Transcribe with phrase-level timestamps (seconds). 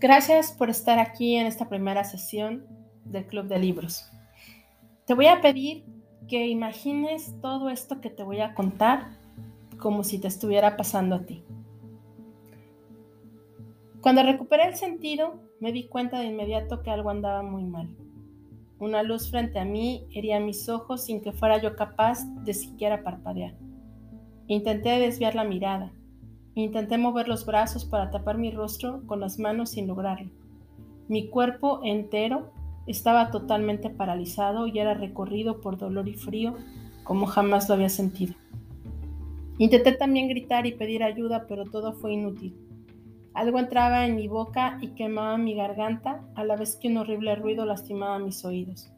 [0.00, 2.64] Gracias por estar aquí en esta primera sesión
[3.04, 4.10] del Club de Libros.
[5.04, 5.84] Te voy a pedir
[6.26, 9.08] que imagines todo esto que te voy a contar
[9.76, 11.44] como si te estuviera pasando a ti.
[14.00, 17.94] Cuando recuperé el sentido, me di cuenta de inmediato que algo andaba muy mal.
[18.78, 23.02] Una luz frente a mí hería mis ojos sin que fuera yo capaz de siquiera
[23.02, 23.52] parpadear.
[24.46, 25.92] Intenté desviar la mirada,
[26.54, 30.30] Intenté mover los brazos para tapar mi rostro con las manos sin lograrlo.
[31.08, 32.52] Mi cuerpo entero
[32.86, 36.54] estaba totalmente paralizado y era recorrido por dolor y frío
[37.04, 38.34] como jamás lo había sentido.
[39.58, 42.56] Intenté también gritar y pedir ayuda, pero todo fue inútil.
[43.34, 47.34] Algo entraba en mi boca y quemaba mi garganta, a la vez que un horrible
[47.36, 48.90] ruido lastimaba mis oídos.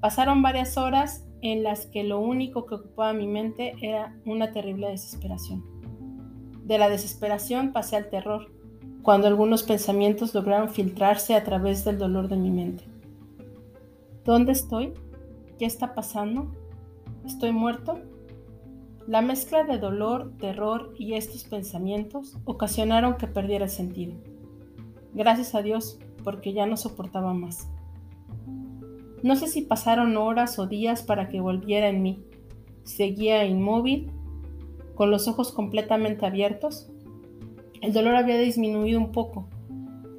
[0.00, 4.88] Pasaron varias horas en las que lo único que ocupaba mi mente era una terrible
[4.88, 5.73] desesperación.
[6.64, 8.50] De la desesperación pasé al terror,
[9.02, 12.84] cuando algunos pensamientos lograron filtrarse a través del dolor de mi mente.
[14.24, 14.94] ¿Dónde estoy?
[15.58, 16.50] ¿Qué está pasando?
[17.26, 18.00] ¿Estoy muerto?
[19.06, 24.14] La mezcla de dolor, terror y estos pensamientos ocasionaron que perdiera el sentido.
[25.12, 27.68] Gracias a Dios, porque ya no soportaba más.
[29.22, 32.24] No sé si pasaron horas o días para que volviera en mí.
[32.84, 34.10] Seguía inmóvil
[34.94, 36.88] con los ojos completamente abiertos.
[37.80, 39.48] El dolor había disminuido un poco.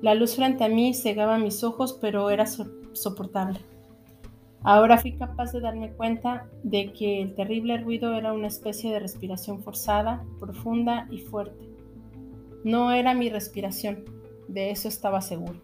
[0.02, 3.60] La luz frente a mí cegaba mis ojos, pero era soportable.
[4.62, 9.00] Ahora fui capaz de darme cuenta de que el terrible ruido era una especie de
[9.00, 11.70] respiración forzada, profunda y fuerte.
[12.64, 14.06] No era mi respiración,
[14.48, 15.62] de eso estaba seguro.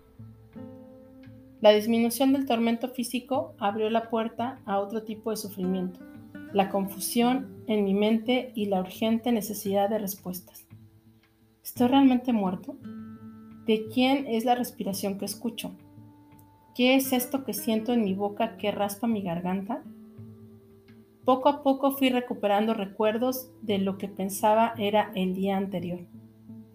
[1.61, 5.99] La disminución del tormento físico abrió la puerta a otro tipo de sufrimiento
[6.53, 10.67] la confusión en mi mente y la urgente necesidad de respuestas.
[11.63, 12.75] ¿Estoy realmente muerto?
[13.65, 15.71] ¿De quién es la respiración que escucho?
[16.75, 19.83] ¿Qué es esto que siento en mi boca que raspa mi garganta?
[21.25, 25.99] Poco a poco fui recuperando recuerdos de lo que pensaba era el día anterior.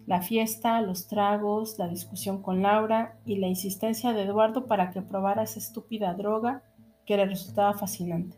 [0.05, 5.01] La fiesta, los tragos, la discusión con Laura y la insistencia de Eduardo para que
[5.01, 6.63] probara esa estúpida droga
[7.05, 8.37] que le resultaba fascinante.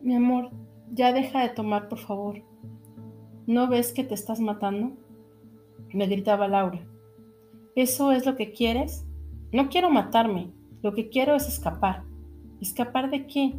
[0.00, 0.50] Mi amor,
[0.92, 2.42] ya deja de tomar, por favor.
[3.46, 4.92] ¿No ves que te estás matando?
[5.92, 6.80] Me gritaba Laura.
[7.74, 9.06] ¿Eso es lo que quieres?
[9.52, 10.50] No quiero matarme.
[10.82, 12.04] Lo que quiero es escapar.
[12.60, 13.54] ¿Escapar de qué?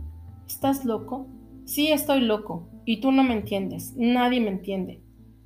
[0.47, 1.27] ¿Estás loco?
[1.65, 2.67] Sí, estoy loco.
[2.85, 3.93] Y tú no me entiendes.
[3.95, 5.01] Nadie me entiende.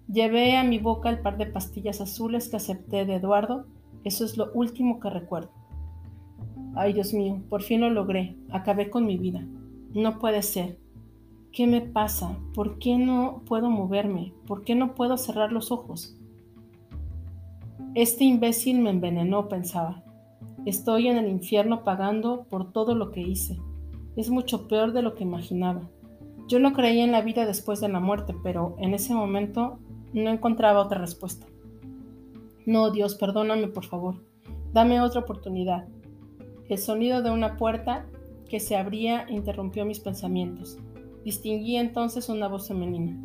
[0.07, 3.65] Llevé a mi boca el par de pastillas azules que acepté de Eduardo.
[4.03, 5.51] Eso es lo último que recuerdo.
[6.75, 8.35] Ay, Dios mío, por fin lo logré.
[8.49, 9.45] Acabé con mi vida.
[9.93, 10.77] No puede ser.
[11.51, 12.37] ¿Qué me pasa?
[12.53, 14.33] ¿Por qué no puedo moverme?
[14.47, 16.15] ¿Por qué no puedo cerrar los ojos?
[17.93, 20.01] Este imbécil me envenenó, pensaba.
[20.65, 23.59] Estoy en el infierno pagando por todo lo que hice.
[24.15, 25.89] Es mucho peor de lo que imaginaba.
[26.47, 29.77] Yo no creía en la vida después de la muerte, pero en ese momento
[30.13, 31.47] no encontraba otra respuesta.
[32.65, 34.23] No, Dios, perdóname, por favor.
[34.71, 35.85] Dame otra oportunidad.
[36.69, 38.05] El sonido de una puerta
[38.47, 40.77] que se abría interrumpió mis pensamientos.
[41.23, 43.19] Distinguí entonces una voz femenina.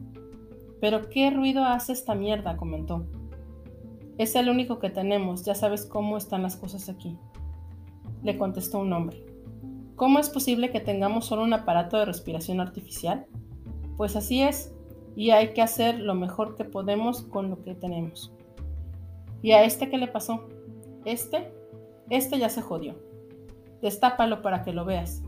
[0.80, 2.56] ¿Pero qué ruido hace esta mierda?
[2.56, 3.06] comentó.
[4.18, 7.18] Es el único que tenemos, ya sabes cómo están las cosas aquí.
[8.22, 9.24] Le contestó un hombre.
[9.94, 13.26] ¿Cómo es posible que tengamos solo un aparato de respiración artificial?
[13.96, 14.74] Pues así es,
[15.16, 18.32] y hay que hacer lo mejor que podemos con lo que tenemos.
[19.42, 20.46] ¿Y a este qué le pasó?
[21.06, 21.50] Este,
[22.10, 22.94] este ya se jodió.
[23.80, 25.22] Destápalo para que lo veas.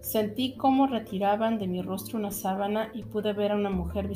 [0.00, 4.08] Sentí cómo retiraban de mi rostro una sábana y pude ver a una mujer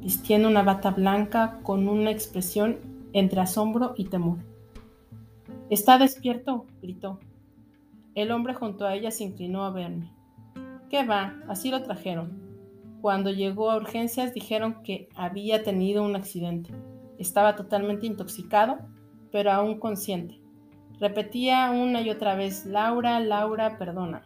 [0.00, 2.78] vistiendo una bata blanca con una expresión
[3.12, 4.38] entre asombro y temor.
[5.70, 6.66] ¿Está despierto?
[6.82, 7.20] gritó.
[8.14, 10.12] El hombre junto a ella se inclinó a verme.
[10.88, 11.36] ¿Qué va?
[11.48, 12.50] Así lo trajeron.
[13.00, 16.74] Cuando llegó a urgencias dijeron que había tenido un accidente.
[17.18, 18.78] Estaba totalmente intoxicado,
[19.30, 20.40] pero aún consciente.
[20.98, 24.22] Repetía una y otra vez, Laura, Laura, perdona.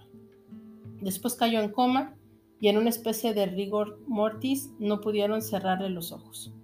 [1.04, 2.16] Después cayó en coma
[2.60, 6.54] y en una especie de rigor mortis no pudieron cerrarle los ojos.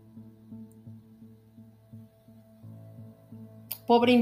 [3.86, 4.12] Pobre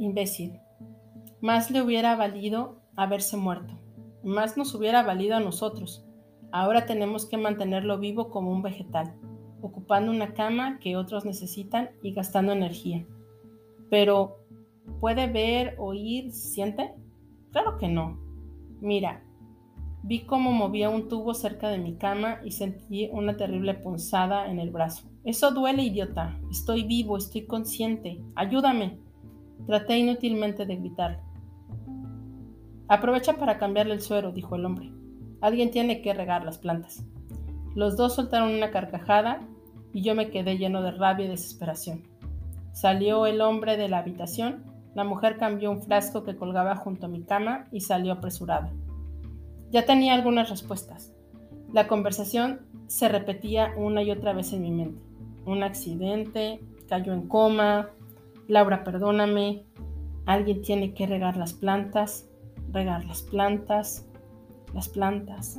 [0.00, 0.58] imbécil.
[1.40, 3.78] Más le hubiera valido haberse muerto.
[4.24, 6.04] Más nos hubiera valido a nosotros.
[6.50, 9.14] Ahora tenemos que mantenerlo vivo como un vegetal,
[9.62, 13.06] ocupando una cama que otros necesitan y gastando energía.
[13.90, 14.44] Pero,
[14.98, 16.96] ¿puede ver, oír, siente?
[17.52, 18.18] Claro que no.
[18.80, 19.22] Mira,
[20.08, 24.58] Vi cómo movía un tubo cerca de mi cama y sentí una terrible punzada en
[24.58, 25.06] el brazo.
[25.22, 26.34] Eso duele, idiota.
[26.50, 28.18] Estoy vivo, estoy consciente.
[28.34, 28.98] Ayúdame.
[29.66, 31.20] Traté inútilmente de gritar.
[32.88, 34.90] Aprovecha para cambiarle el suero, dijo el hombre.
[35.42, 37.04] Alguien tiene que regar las plantas.
[37.74, 39.46] Los dos soltaron una carcajada
[39.92, 42.04] y yo me quedé lleno de rabia y desesperación.
[42.72, 44.64] Salió el hombre de la habitación,
[44.94, 48.72] la mujer cambió un frasco que colgaba junto a mi cama y salió apresurada.
[49.70, 51.12] Ya tenía algunas respuestas.
[51.72, 55.02] La conversación se repetía una y otra vez en mi mente.
[55.44, 57.90] Un accidente, cayó en coma,
[58.48, 59.64] Laura, perdóname,
[60.24, 62.26] alguien tiene que regar las plantas,
[62.72, 64.06] regar las plantas,
[64.72, 65.58] las plantas.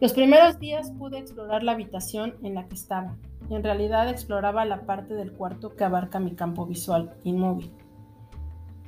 [0.00, 3.16] Los primeros días pude explorar la habitación en la que estaba.
[3.50, 7.70] En realidad exploraba la parte del cuarto que abarca mi campo visual inmóvil.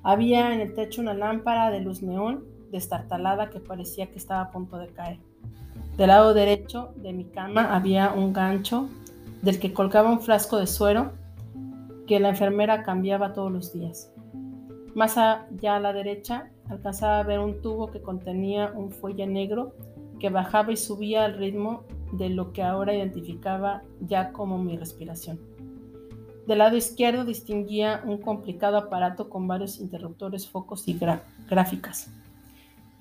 [0.02, 4.50] Había en el techo una lámpara de luz neón destartalada que parecía que estaba a
[4.50, 5.18] punto de caer.
[5.96, 8.88] Del lado derecho de mi cama había un gancho
[9.42, 11.12] del que colgaba un frasco de suero
[12.06, 14.10] que la enfermera cambiaba todos los días.
[14.94, 19.74] Más allá a la derecha alcanzaba a ver un tubo que contenía un fuelle negro
[20.18, 25.40] que bajaba y subía al ritmo de lo que ahora identificaba ya como mi respiración.
[26.46, 30.98] Del lado izquierdo distinguía un complicado aparato con varios interruptores, focos y
[31.48, 32.10] gráficas.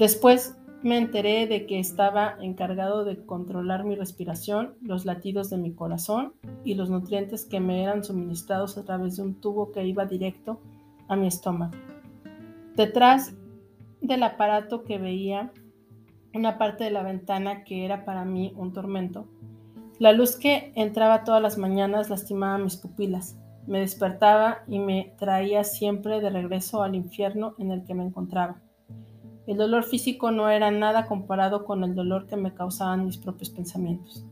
[0.02, 5.76] Después me enteré de que estaba encargado de controlar mi respiración, los latidos de mi
[5.76, 6.34] corazón
[6.64, 10.60] y los nutrientes que me eran suministrados a través de un tubo que iba directo
[11.08, 11.74] a mi estómago.
[12.76, 13.36] Detrás
[14.02, 15.52] del aparato que veía
[16.34, 19.28] una parte de la ventana que era para mí un tormento.
[20.00, 23.38] La luz que entraba todas las mañanas lastimaba mis pupilas,
[23.68, 28.64] me despertaba y me traía siempre de regreso al infierno en el que me encontraba.
[29.48, 33.50] El dolor físico no era nada comparado con el dolor que me causaban mis propios
[33.50, 34.26] pensamientos.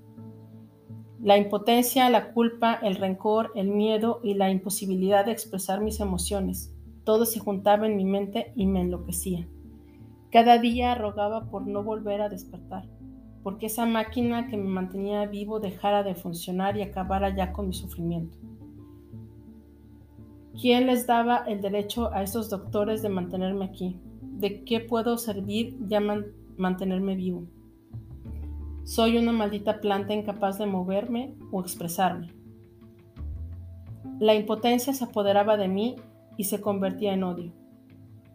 [1.21, 6.73] La impotencia, la culpa, el rencor, el miedo y la imposibilidad de expresar mis emociones,
[7.03, 9.47] todo se juntaba en mi mente y me enloquecía.
[10.31, 12.87] Cada día rogaba por no volver a despertar,
[13.41, 17.73] porque esa máquina que me mantenía vivo dejara de funcionar y acabara ya con mi
[17.73, 18.37] sufrimiento.
[20.61, 23.99] ¿Quién les daba el derecho a esos doctores de mantenerme aquí?
[24.39, 26.01] ¿De qué puedo servir ya
[26.55, 27.43] mantenerme vivo?
[28.85, 32.31] Soy una maldita planta incapaz de moverme o expresarme.
[34.17, 35.97] La impotencia se apoderaba de mí
[36.37, 37.51] y se convertía en odio.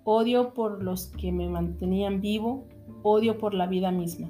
[0.04, 2.66] Odio por los que me mantenían vivo,
[3.02, 4.28] odio por la vida misma.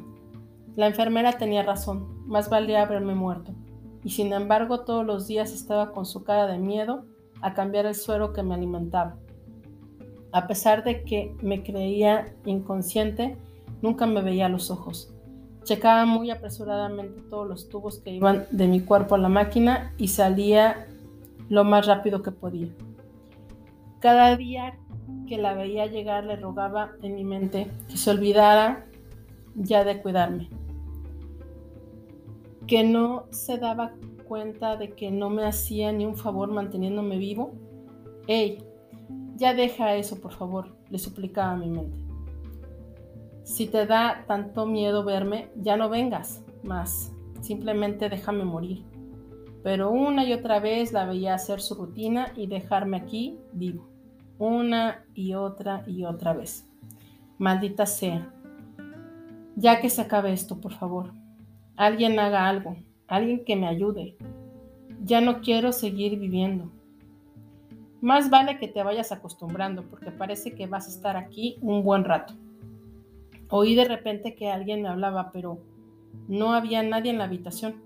[0.76, 3.52] La enfermera tenía razón, más valía haberme muerto,
[4.04, 7.04] y sin embargo todos los días estaba con su cara de miedo
[7.40, 9.18] a cambiar el suero que me alimentaba.
[10.34, 13.36] A pesar de que me creía inconsciente,
[13.82, 15.14] nunca me veía a los ojos.
[15.62, 20.08] Checaba muy apresuradamente todos los tubos que iban de mi cuerpo a la máquina y
[20.08, 20.88] salía
[21.48, 22.66] lo más rápido que podía.
[24.00, 24.76] Cada día
[25.28, 28.86] que la veía llegar le rogaba en mi mente que se olvidara
[29.54, 30.48] ya de cuidarme,
[32.66, 33.92] que no se daba
[34.26, 37.52] cuenta de que no me hacía ni un favor manteniéndome vivo.
[38.26, 38.73] ¡Ey!
[39.36, 41.98] Ya deja eso, por favor, le suplicaba a mi mente.
[43.42, 48.84] Si te da tanto miedo verme, ya no vengas más, simplemente déjame morir.
[49.62, 53.88] Pero una y otra vez la veía hacer su rutina y dejarme aquí vivo,
[54.38, 56.66] una y otra y otra vez.
[57.38, 58.32] Maldita sea.
[59.56, 61.12] Ya que se acabe esto, por favor.
[61.76, 62.76] Alguien haga algo,
[63.08, 64.16] alguien que me ayude.
[65.02, 66.70] Ya no quiero seguir viviendo.
[68.04, 72.04] Más vale que te vayas acostumbrando porque parece que vas a estar aquí un buen
[72.04, 72.34] rato.
[73.48, 75.62] Oí de repente que alguien me hablaba, pero
[76.28, 77.82] no había nadie en la habitación.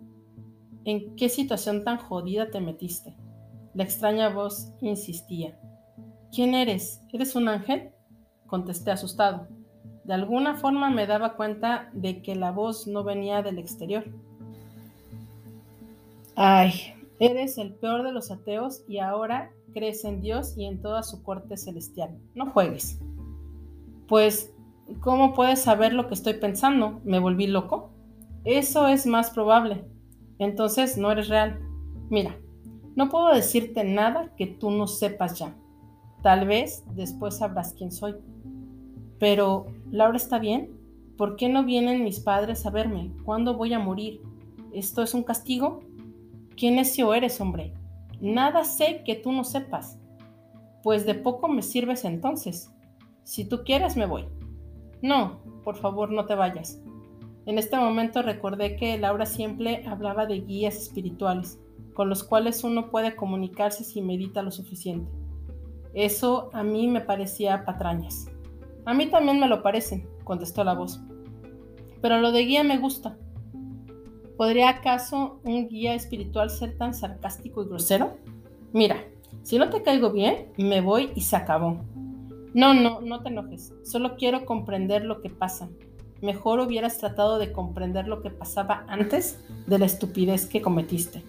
[0.84, 3.14] ¿En qué situación tan jodida te metiste?
[3.74, 5.56] La extraña voz insistía.
[6.34, 7.00] ¿Quién eres?
[7.12, 7.90] ¿Eres un ángel?
[8.48, 9.46] Contesté asustado.
[10.02, 14.02] De alguna forma me daba cuenta de que la voz no venía del exterior.
[16.34, 21.02] Ay, eres el peor de los ateos y ahora crees en Dios y en toda
[21.02, 22.18] su corte celestial.
[22.34, 23.00] No juegues.
[24.06, 24.52] Pues,
[25.00, 27.00] ¿cómo puedes saber lo que estoy pensando?
[27.04, 27.90] ¿Me volví loco?
[28.44, 29.84] Eso es más probable.
[30.38, 31.60] Entonces no eres real.
[32.08, 32.38] Mira,
[32.96, 35.54] no puedo decirte nada que tú no sepas ya.
[36.22, 38.16] Tal vez después sabrás quién soy.
[39.18, 40.70] Pero, ¿Laura está bien?
[41.16, 43.12] ¿Por qué no vienen mis padres a verme?
[43.24, 44.22] ¿Cuándo voy a morir?
[44.72, 45.80] ¿Esto es un castigo?
[46.58, 47.72] ¿Quién necio eres, hombre?
[48.20, 50.00] Nada sé que tú no sepas.
[50.82, 52.74] Pues de poco me sirves entonces.
[53.22, 54.24] Si tú quieres, me voy.
[55.00, 56.82] No, por favor, no te vayas.
[57.46, 61.60] En este momento recordé que Laura siempre hablaba de guías espirituales,
[61.94, 65.12] con los cuales uno puede comunicarse si medita lo suficiente.
[65.94, 68.26] Eso a mí me parecía patrañas.
[68.84, 71.00] A mí también me lo parecen, contestó la voz.
[72.02, 73.16] Pero lo de guía me gusta.
[74.38, 78.18] ¿Podría acaso un guía espiritual ser tan sarcástico y grosero?
[78.72, 79.04] Mira,
[79.42, 81.80] si no te caigo bien, me voy y se acabó.
[82.54, 83.74] No, no, no te enojes.
[83.82, 85.68] Solo quiero comprender lo que pasa.
[86.22, 91.24] Mejor hubieras tratado de comprender lo que pasaba antes de la estupidez que cometiste.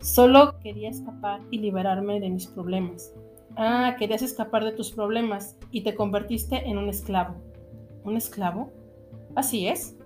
[0.00, 3.12] Solo quería escapar y liberarme de mis problemas.
[3.54, 7.34] Ah, querías escapar de tus problemas y te convertiste en un esclavo.
[8.02, 8.72] ¿Un esclavo?
[9.34, 9.97] Así es.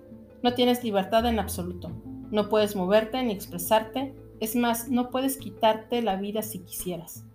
[0.43, 1.89] No tienes libertad en absoluto.
[2.29, 4.13] No puedes moverte ni expresarte.
[4.41, 7.25] Es más, no puedes quitarte la vida si quisieras.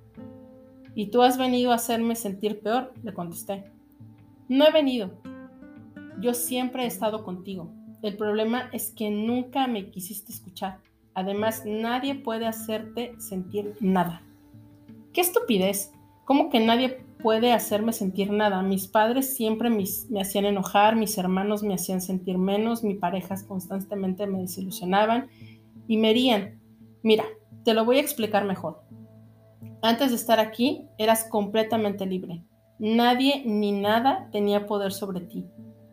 [0.95, 2.93] ¿Y tú has venido a hacerme sentir peor?
[3.03, 3.65] Le contesté.
[4.49, 5.11] No he venido.
[6.21, 7.73] Yo siempre he estado contigo.
[8.03, 10.81] El problema es que nunca me quisiste escuchar.
[11.15, 14.23] Además, nadie puede hacerte sentir nada.
[15.13, 15.93] ¡Qué estupidez!
[16.27, 18.63] ¿Cómo que nadie puede hacerme sentir nada?
[18.63, 24.27] Mis padres siempre me hacían enojar, mis hermanos me hacían sentir menos, mis parejas constantemente
[24.27, 25.29] me desilusionaban
[25.87, 26.61] y me herían.
[27.03, 27.25] Mira,
[27.65, 28.83] te lo voy a explicar mejor.
[29.83, 32.43] Antes de estar aquí, eras completamente libre.
[32.79, 35.45] Nadie ni nada tenía poder sobre ti.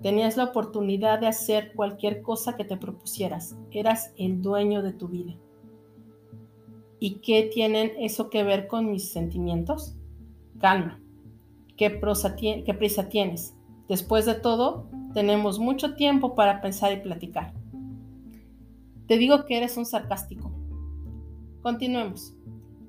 [0.01, 3.57] Tenías la oportunidad de hacer cualquier cosa que te propusieras.
[3.71, 5.35] Eras el dueño de tu vida.
[6.99, 9.95] ¿Y qué tienen eso que ver con mis sentimientos?
[10.59, 10.99] Calma.
[11.77, 13.53] ¿Qué, prisa tienes?
[13.89, 17.53] Después de todo, tenemos mucho tiempo para pensar y platicar.
[19.07, 20.51] Te digo que eres un sarcástico.
[21.61, 22.33] Continuemos.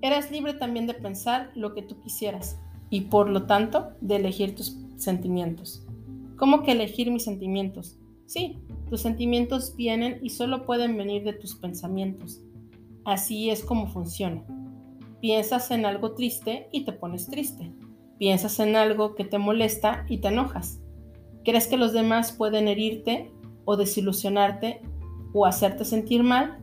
[0.03, 4.55] Eras libre también de pensar lo que tú quisieras y por lo tanto de elegir
[4.55, 5.85] tus sentimientos.
[6.37, 7.99] ¿Cómo que elegir mis sentimientos?
[8.27, 12.41] Sí, tus sentimientos vienen y solo pueden venir de tus pensamientos.
[13.05, 14.45] Así es como funciona.
[15.21, 17.73] Piensas en algo triste y te pones triste.
[18.19, 20.81] Piensas en algo que te molesta y te enojas.
[21.45, 23.31] Crees que los demás pueden herirte
[23.65, 24.81] o desilusionarte
[25.33, 26.59] o hacerte sentir mal,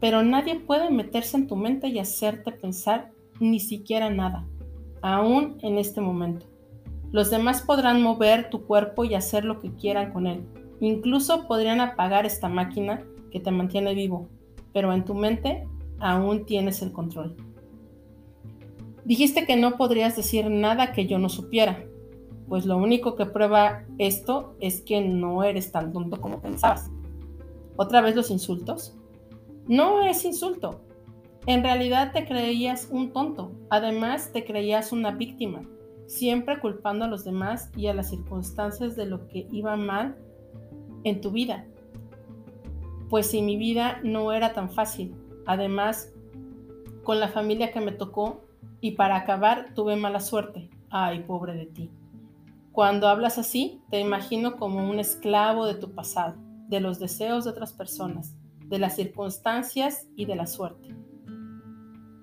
[0.00, 4.46] pero nadie puede meterse en tu mente y hacerte pensar ni siquiera nada,
[5.00, 6.46] aún en este momento.
[7.12, 10.44] Los demás podrán mover tu cuerpo y hacer lo que quieran con él.
[10.80, 14.28] Incluso podrían apagar esta máquina que te mantiene vivo,
[14.72, 15.66] pero en tu mente
[16.00, 17.36] aún tienes el control.
[19.06, 21.86] Dijiste que no podrías decir nada que yo no supiera,
[22.48, 26.90] pues lo único que prueba esto es que no eres tan tonto como pensabas.
[27.76, 28.96] ¿Otra vez los insultos?
[29.68, 30.80] No es insulto.
[31.46, 33.52] En realidad te creías un tonto.
[33.70, 35.62] Además te creías una víctima
[36.06, 40.16] siempre culpando a los demás y a las circunstancias de lo que iba mal
[41.04, 41.64] en tu vida.
[43.08, 45.14] Pues si mi vida no era tan fácil,
[45.46, 46.12] además
[47.04, 48.45] con la familia que me tocó
[48.86, 50.70] y para acabar tuve mala suerte.
[50.90, 51.90] Ay, pobre de ti.
[52.70, 56.36] Cuando hablas así, te imagino como un esclavo de tu pasado,
[56.68, 60.94] de los deseos de otras personas, de las circunstancias y de la suerte.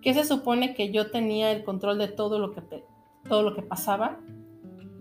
[0.01, 2.61] ¿Qué se supone que yo tenía el control de todo lo que
[3.27, 4.21] todo lo que pasaba,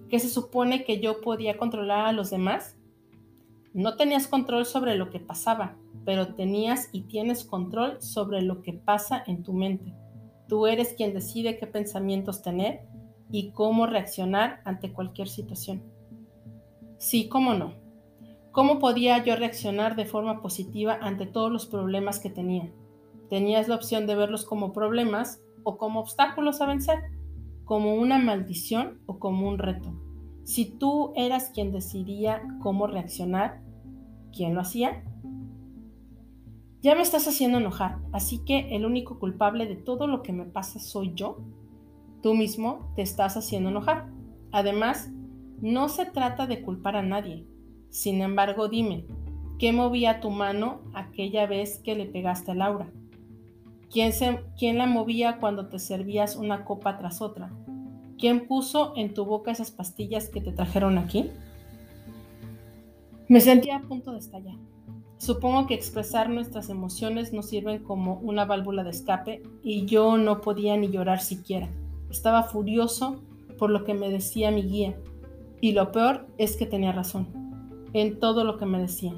[0.08, 2.76] que se supone que yo podía controlar a los demás.
[3.72, 8.72] No tenías control sobre lo que pasaba, pero tenías y tienes control sobre lo que
[8.72, 9.92] pasa en tu mente.
[10.52, 12.82] Tú eres quien decide qué pensamientos tener
[13.30, 15.82] y cómo reaccionar ante cualquier situación.
[16.98, 17.72] Sí, cómo no.
[18.50, 22.70] ¿Cómo podía yo reaccionar de forma positiva ante todos los problemas que tenía?
[23.30, 26.98] Tenías la opción de verlos como problemas o como obstáculos a vencer
[27.64, 29.98] como una maldición o como un reto.
[30.44, 33.62] Si tú eras quien decidía cómo reaccionar,
[34.36, 35.02] ¿quién lo hacía?
[36.82, 40.46] Ya me estás haciendo enojar, así que el único culpable de todo lo que me
[40.46, 41.38] pasa soy yo.
[42.22, 44.08] Tú mismo te estás haciendo enojar.
[44.50, 45.08] Además,
[45.60, 47.46] no se trata de culpar a nadie.
[47.90, 49.06] Sin embargo, dime,
[49.60, 52.90] ¿qué movía tu mano aquella vez que le pegaste a Laura?
[53.88, 54.12] ¿Quién,
[54.58, 57.52] ¿Quién la movía cuando te servías una copa tras otra?
[58.18, 61.30] ¿Quién puso en tu boca esas pastillas que te trajeron aquí?
[63.28, 64.56] Me sentía a punto de estallar.
[65.22, 70.40] Supongo que expresar nuestras emociones nos sirven como una válvula de escape y yo no
[70.40, 71.68] podía ni llorar siquiera.
[72.10, 73.22] Estaba furioso
[73.56, 74.96] por lo que me decía mi guía
[75.60, 77.28] y lo peor es que tenía razón
[77.92, 79.14] en todo lo que me decía.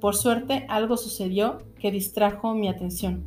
[0.00, 3.26] Por suerte algo sucedió que distrajo mi atención.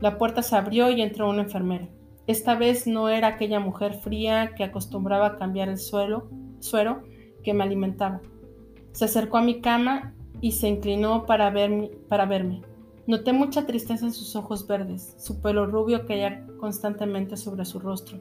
[0.00, 1.88] La puerta se abrió y entró una enfermera.
[2.26, 6.28] Esta vez no era aquella mujer fría que acostumbraba a cambiar el suelo,
[6.60, 7.02] suero
[7.42, 8.20] que me alimentaba.
[8.92, 11.52] Se acercó a mi cama y se inclinó para,
[12.08, 12.62] para verme.
[13.06, 18.18] Noté mucha tristeza en sus ojos verdes, su pelo rubio caía constantemente sobre su rostro,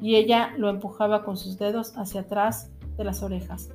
[0.00, 3.70] y ella lo empujaba con sus dedos hacia atrás de las orejas.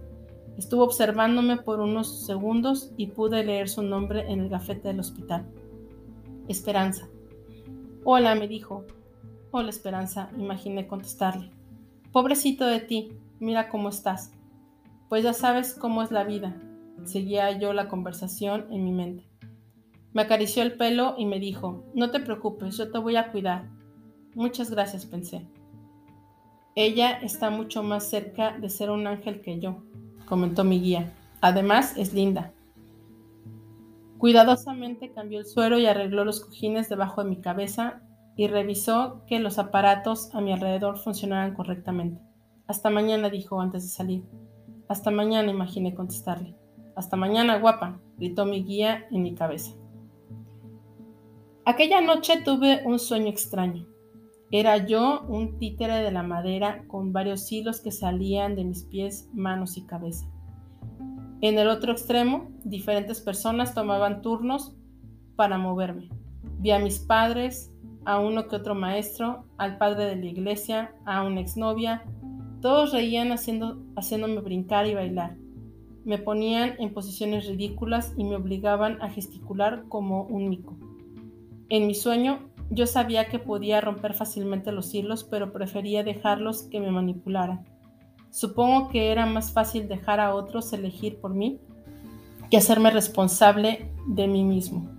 [0.58, 5.46] Estuvo observándome por unos segundos y pude leer su nombre en el gafete del hospital.
[6.48, 7.10] Esperanza.
[8.06, 8.86] Hola, me dijo.
[9.52, 11.52] Hola, Esperanza, imaginé contestarle.
[12.14, 14.32] Pobrecito de ti, mira cómo estás.
[15.10, 16.56] Pues ya sabes cómo es la vida.
[17.06, 19.30] Seguía yo la conversación en mi mente.
[20.14, 23.70] Me acarició el pelo y me dijo, no te preocupes, yo te voy a cuidar.
[24.34, 25.46] Muchas gracias, pensé.
[26.74, 29.84] Ella está mucho más cerca de ser un ángel que yo,
[30.26, 31.14] comentó mi guía.
[31.42, 32.54] Además, es linda.
[34.18, 38.02] Cuidadosamente cambió el suero y arregló los cojines debajo de mi cabeza
[38.36, 42.20] y revisó que los aparatos a mi alrededor funcionaran correctamente.
[42.68, 44.24] Hasta mañana, dijo antes de salir.
[44.88, 46.56] Hasta mañana, imaginé contestarle.
[46.96, 49.74] Hasta mañana, guapa, gritó mi guía en mi cabeza.
[51.66, 53.88] Aquella noche tuve un sueño extraño.
[54.52, 59.30] Era yo un títere de la madera con varios hilos que salían de mis pies,
[59.34, 60.28] manos y cabeza.
[61.42, 64.76] En el otro extremo, diferentes personas tomaban turnos
[65.36, 66.10] para moverme.
[66.60, 67.74] Vi a mis padres,
[68.06, 72.04] a uno que otro maestro, al padre de la iglesia, a una exnovia.
[72.62, 75.36] Todos reían haciendo, haciéndome brincar y bailar.
[76.06, 80.78] Me ponían en posiciones ridículas y me obligaban a gesticular como un mico.
[81.70, 86.80] En mi sueño, yo sabía que podía romper fácilmente los hilos, pero prefería dejarlos que
[86.80, 87.66] me manipularan.
[88.30, 91.60] Supongo que era más fácil dejar a otros elegir por mí
[92.52, 94.90] que hacerme responsable de mí mismo.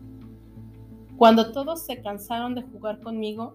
[1.17, 3.55] Cuando todos se cansaron de jugar conmigo,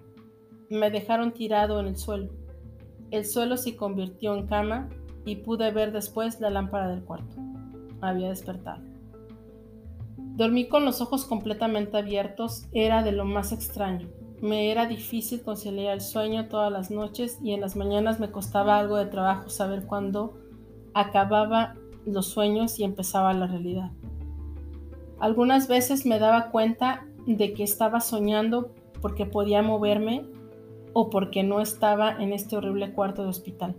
[0.69, 2.31] me dejaron tirado en el suelo.
[3.11, 4.89] El suelo se convirtió en cama
[5.25, 7.35] y pude ver después la lámpara del cuarto.
[8.01, 8.81] Había despertado.
[10.17, 14.07] Dormí con los ojos completamente abiertos, era de lo más extraño.
[14.41, 18.79] Me era difícil conciliar el sueño todas las noches y en las mañanas me costaba
[18.79, 20.39] algo de trabajo saber cuándo
[20.93, 23.91] acababa los sueños y empezaba la realidad.
[25.19, 30.25] Algunas veces me daba cuenta de que estaba soñando porque podía moverme
[30.93, 33.75] o porque no estaba en este horrible cuarto de hospital.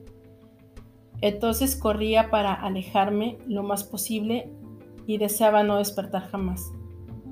[1.22, 4.52] Entonces corría para alejarme lo más posible
[5.06, 6.70] y deseaba no despertar jamás.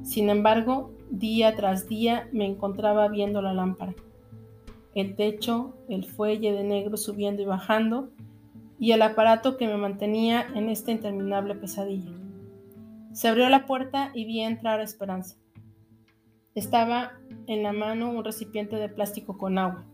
[0.02, 3.96] Sin embargo, Día tras día me encontraba viendo la lámpara,
[4.94, 8.10] el techo, el fuelle de negro subiendo y bajando,
[8.78, 12.12] y el aparato que me mantenía en esta interminable pesadilla.
[13.12, 15.36] Se abrió la puerta y vi entrar a Esperanza.
[16.54, 17.14] Estaba
[17.48, 19.84] en la mano un recipiente de plástico con agua.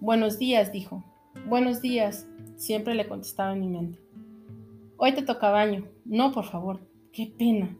[0.00, 1.04] Buenos días, dijo.
[1.46, 3.98] Buenos días, siempre le contestaba en mi mente.
[4.96, 5.84] Hoy te toca baño.
[6.04, 6.80] No, por favor.
[7.12, 7.76] Qué pena.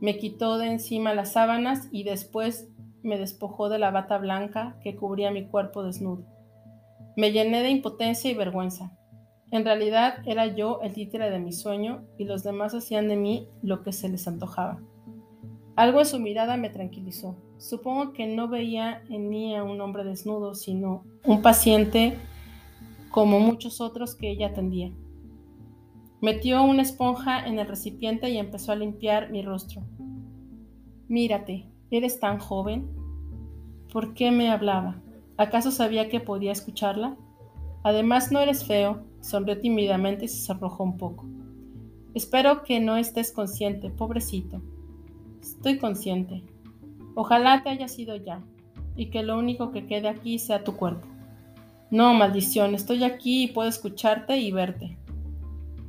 [0.00, 2.68] Me quitó de encima las sábanas y después
[3.02, 6.24] me despojó de la bata blanca que cubría mi cuerpo desnudo.
[7.16, 8.92] Me llené de impotencia y vergüenza.
[9.50, 13.48] En realidad era yo el títere de mi sueño y los demás hacían de mí
[13.62, 14.80] lo que se les antojaba.
[15.76, 17.36] Algo en su mirada me tranquilizó.
[17.58, 22.16] Supongo que no veía en mí a un hombre desnudo, sino un paciente
[23.10, 24.92] como muchos otros que ella atendía.
[26.20, 29.82] Metió una esponja en el recipiente y empezó a limpiar mi rostro.
[31.08, 32.88] Mírate, eres tan joven.
[33.92, 35.02] ¿Por qué me hablaba?
[35.36, 37.16] ¿Acaso sabía que podía escucharla?
[37.82, 41.24] Además, no eres feo, sonrió tímidamente y se arrojó un poco.
[42.14, 44.60] Espero que no estés consciente, pobrecito.
[45.40, 46.42] Estoy consciente.
[47.14, 48.42] Ojalá te haya sido ya,
[48.94, 51.06] y que lo único que quede aquí sea tu cuerpo.
[51.90, 54.96] No, maldición, estoy aquí y puedo escucharte y verte.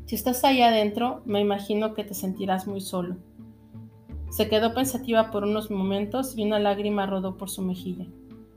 [0.08, 3.18] Si estás ahí adentro, me imagino que te sentirás muy solo.
[4.32, 8.08] Se quedó pensativa por unos momentos y una lágrima rodó por su mejilla.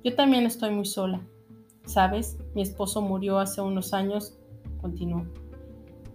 [0.03, 1.21] Yo también estoy muy sola.
[1.85, 2.39] ¿Sabes?
[2.55, 4.39] Mi esposo murió hace unos años,
[4.81, 5.27] continuó,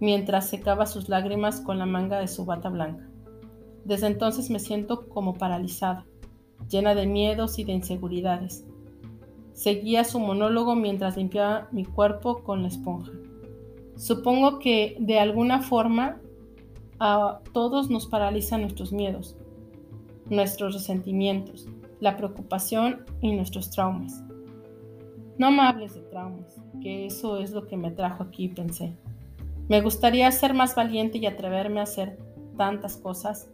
[0.00, 3.08] mientras secaba sus lágrimas con la manga de su bata blanca.
[3.84, 6.06] Desde entonces me siento como paralizada,
[6.68, 8.64] llena de miedos y de inseguridades.
[9.52, 13.12] Seguía su monólogo mientras limpiaba mi cuerpo con la esponja.
[13.96, 16.20] Supongo que de alguna forma
[16.98, 19.36] a todos nos paralizan nuestros miedos,
[20.28, 21.68] nuestros resentimientos,
[22.00, 24.22] la preocupación y nuestros traumas.
[25.38, 28.96] No me hables de traumas, que eso es lo que me trajo aquí, pensé.
[29.68, 32.18] Me gustaría ser más valiente y atreverme a hacer
[32.56, 33.48] tantas cosas.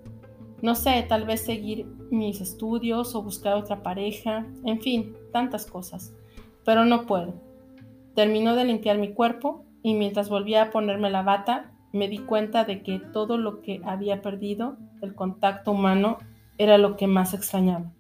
[0.63, 6.15] No sé, tal vez seguir mis estudios o buscar otra pareja, en fin, tantas cosas.
[6.65, 7.35] Pero no puedo.
[8.15, 12.65] Terminó de limpiar mi cuerpo y mientras volvía a ponerme la bata, me di cuenta
[12.65, 16.19] de que todo lo que había perdido, el contacto humano,
[16.59, 17.93] era lo que más extrañaba.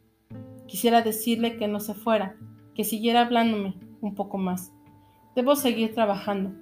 [0.66, 2.36] Quisiera decirle que no se fuera,
[2.74, 4.72] que siguiera hablándome un poco más.
[5.34, 6.52] Debo seguir trabajando,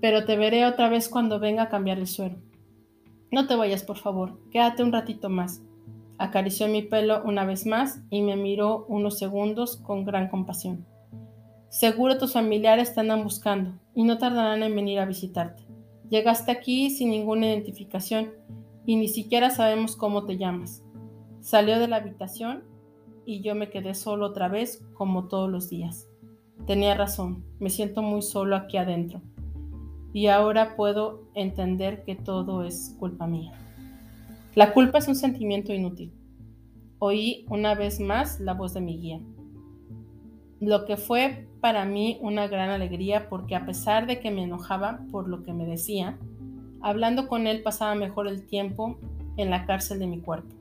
[0.00, 2.36] pero te veré otra vez cuando venga a cambiar el suero.
[3.34, 5.60] No te vayas, por favor, quédate un ratito más.
[6.18, 10.86] Acarició mi pelo una vez más y me miró unos segundos con gran compasión.
[11.68, 15.66] Seguro tus familiares te andan buscando y no tardarán en venir a visitarte.
[16.10, 18.30] Llegaste aquí sin ninguna identificación
[18.86, 20.84] y ni siquiera sabemos cómo te llamas.
[21.40, 22.62] Salió de la habitación
[23.26, 26.06] y yo me quedé solo otra vez como todos los días.
[26.68, 29.22] Tenía razón, me siento muy solo aquí adentro.
[30.14, 33.52] Y ahora puedo entender que todo es culpa mía.
[34.54, 36.12] La culpa es un sentimiento inútil.
[37.00, 39.20] Oí una vez más la voz de mi guía.
[40.60, 45.00] Lo que fue para mí una gran alegría porque a pesar de que me enojaba
[45.10, 46.16] por lo que me decía,
[46.80, 48.96] hablando con él pasaba mejor el tiempo
[49.36, 50.54] en la cárcel de mi cuerpo.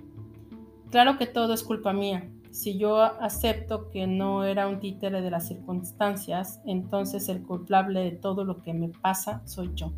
[0.90, 2.28] Claro que todo es culpa mía.
[2.54, 8.12] Si yo acepto que no era un títere de las circunstancias, entonces el culpable de
[8.12, 9.92] todo lo que me pasa soy yo.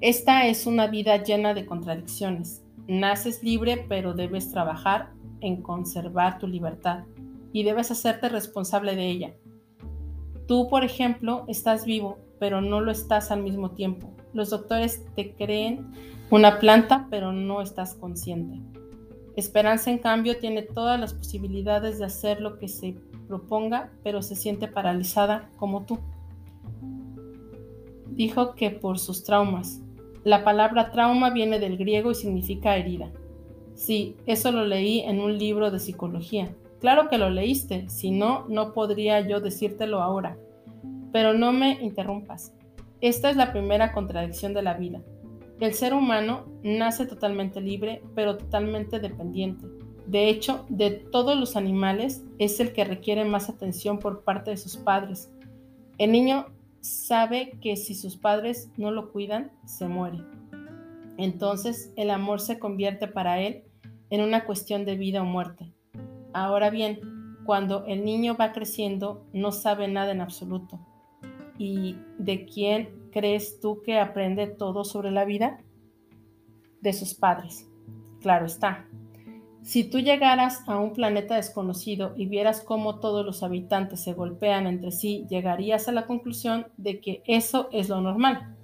[0.00, 2.64] Esta es una vida llena de contradicciones.
[2.88, 7.04] Naces libre, pero debes trabajar en conservar tu libertad
[7.52, 9.34] y debes hacerte responsable de ella.
[10.48, 14.12] Tú, por ejemplo, estás vivo, pero no lo estás al mismo tiempo.
[14.32, 15.92] Los doctores te creen
[16.28, 18.75] una planta, pero no estás consciente.
[19.36, 22.96] Esperanza, en cambio, tiene todas las posibilidades de hacer lo que se
[23.28, 25.98] proponga, pero se siente paralizada como tú.
[28.08, 29.82] Dijo que por sus traumas.
[30.24, 33.10] La palabra trauma viene del griego y significa herida.
[33.74, 36.54] Sí, eso lo leí en un libro de psicología.
[36.80, 40.38] Claro que lo leíste, si no, no podría yo decírtelo ahora.
[41.12, 42.54] Pero no me interrumpas.
[43.02, 45.02] Esta es la primera contradicción de la vida.
[45.60, 49.66] El ser humano nace totalmente libre, pero totalmente dependiente.
[50.06, 54.56] De hecho, de todos los animales es el que requiere más atención por parte de
[54.56, 55.30] sus padres.
[55.98, 56.46] El niño
[56.80, 60.18] sabe que si sus padres no lo cuidan, se muere.
[61.16, 63.64] Entonces el amor se convierte para él
[64.10, 65.72] en una cuestión de vida o muerte.
[66.34, 67.00] Ahora bien,
[67.46, 70.78] cuando el niño va creciendo, no sabe nada en absoluto.
[71.58, 75.64] ¿Y de quién crees tú que aprende todo sobre la vida?
[76.82, 77.66] De sus padres.
[78.20, 78.90] Claro está.
[79.62, 84.66] Si tú llegaras a un planeta desconocido y vieras cómo todos los habitantes se golpean
[84.66, 88.54] entre sí, llegarías a la conclusión de que eso es lo normal,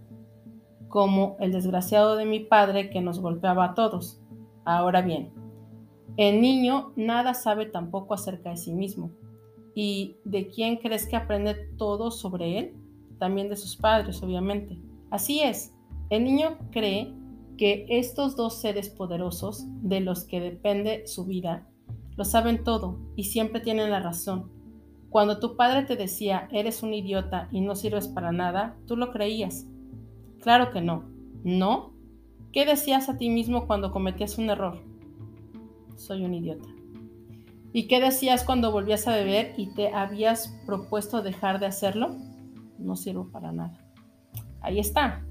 [0.88, 4.21] como el desgraciado de mi padre que nos golpeaba a todos.
[4.67, 5.33] Ahora bien,
[6.19, 9.12] el niño nada sabe tampoco acerca de sí mismo.
[9.75, 12.82] ¿Y de quién crees que aprende todo sobre él?
[13.22, 14.80] También de sus padres, obviamente.
[15.08, 15.72] Así es,
[16.11, 17.14] el niño cree
[17.56, 21.68] que estos dos seres poderosos, de los que depende su vida,
[22.16, 24.50] lo saben todo y siempre tienen la razón.
[25.08, 29.12] Cuando tu padre te decía, eres un idiota y no sirves para nada, tú lo
[29.12, 29.68] creías.
[30.40, 31.04] Claro que no.
[31.44, 31.94] ¿No?
[32.50, 34.82] ¿Qué decías a ti mismo cuando cometías un error?
[35.94, 36.68] soy un idiota.
[37.72, 42.16] ¿Y qué decías cuando volvías a beber y te habías propuesto dejar de hacerlo?
[42.83, 43.79] No sirvo para nada.
[44.61, 45.25] Ahí está.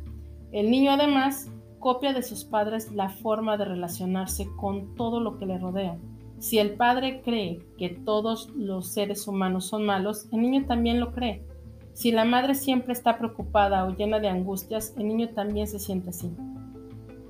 [0.52, 5.46] El niño además copia de sus padres la forma de relacionarse con todo lo que
[5.46, 5.98] le rodea.
[6.40, 11.12] Si el padre cree que todos los seres humanos son malos, el niño también lo
[11.12, 11.46] cree.
[11.94, 16.10] Si la madre siempre está preocupada o llena de angustias, el niño también se siente
[16.10, 16.32] así.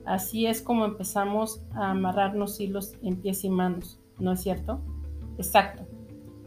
[0.05, 4.81] Así es como empezamos a amarrarnos hilos en pies y manos, ¿no es cierto?
[5.37, 5.83] Exacto.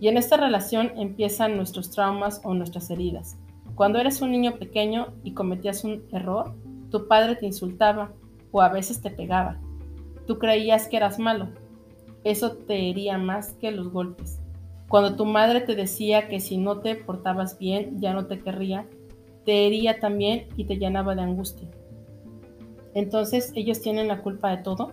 [0.01, 3.37] Y en esta relación empiezan nuestros traumas o nuestras heridas.
[3.75, 6.55] Cuando eres un niño pequeño y cometías un error,
[6.91, 8.13] tu padre te insultaba
[8.53, 9.59] o a veces te pegaba.
[10.27, 11.49] Tú creías que eras malo.
[12.23, 14.41] Eso te hería más que los golpes.
[14.89, 18.87] Cuando tu madre te decía que si no te portabas bien ya no te querría,
[19.45, 21.69] te hería también y te llenaba de angustia.
[22.95, 24.93] Entonces, ¿ellos tienen la culpa de todo?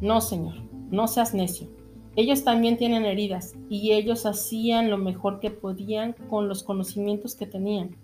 [0.00, 0.56] No, Señor,
[0.90, 1.68] no seas necio.
[2.16, 7.46] Ellos también tienen heridas y ellos hacían lo mejor que podían con los conocimientos que
[7.46, 7.96] tenían.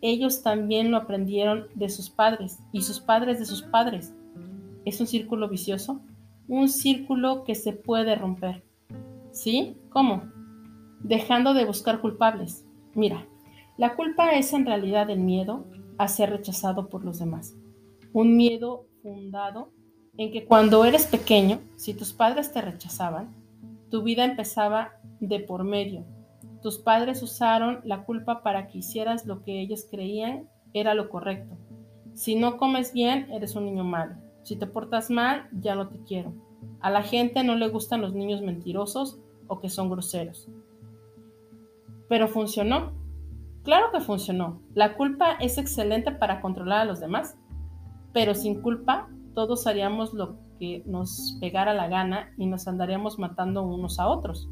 [0.00, 4.14] Ellos también lo aprendieron de sus padres y sus padres de sus padres.
[4.84, 6.00] ¿Es un círculo vicioso?
[6.46, 8.64] Un círculo que se puede romper.
[9.32, 9.76] ¿Sí?
[9.90, 10.22] ¿Cómo?
[11.00, 12.64] Dejando de buscar culpables.
[12.94, 13.26] Mira,
[13.76, 15.66] la culpa es en realidad el miedo
[15.98, 17.54] a ser rechazado por los demás
[18.12, 19.70] un miedo fundado
[20.16, 23.34] en que cuando eres pequeño, si tus padres te rechazaban,
[23.90, 26.04] tu vida empezaba de por medio.
[26.62, 31.56] Tus padres usaron la culpa para que hicieras lo que ellos creían era lo correcto.
[32.14, 34.16] Si no comes bien, eres un niño malo.
[34.42, 36.32] Si te portas mal, ya no te quiero.
[36.80, 40.48] A la gente no le gustan los niños mentirosos o que son groseros.
[42.08, 42.92] Pero funcionó.
[43.62, 44.60] Claro que funcionó.
[44.74, 47.36] La culpa es excelente para controlar a los demás.
[48.12, 53.62] Pero sin culpa, todos haríamos lo que nos pegara la gana y nos andaríamos matando
[53.62, 54.48] unos a otros.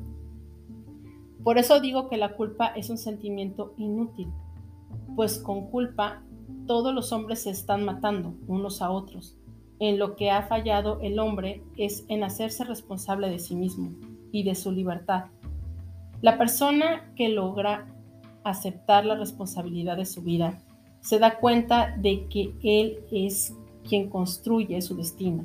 [1.46, 4.32] Por eso digo que la culpa es un sentimiento inútil,
[5.14, 6.24] pues con culpa
[6.66, 9.38] todos los hombres se están matando unos a otros.
[9.78, 13.92] En lo que ha fallado el hombre es en hacerse responsable de sí mismo
[14.32, 15.26] y de su libertad.
[16.20, 17.94] La persona que logra
[18.42, 20.60] aceptar la responsabilidad de su vida
[21.00, 23.54] se da cuenta de que él es
[23.88, 25.44] quien construye su destino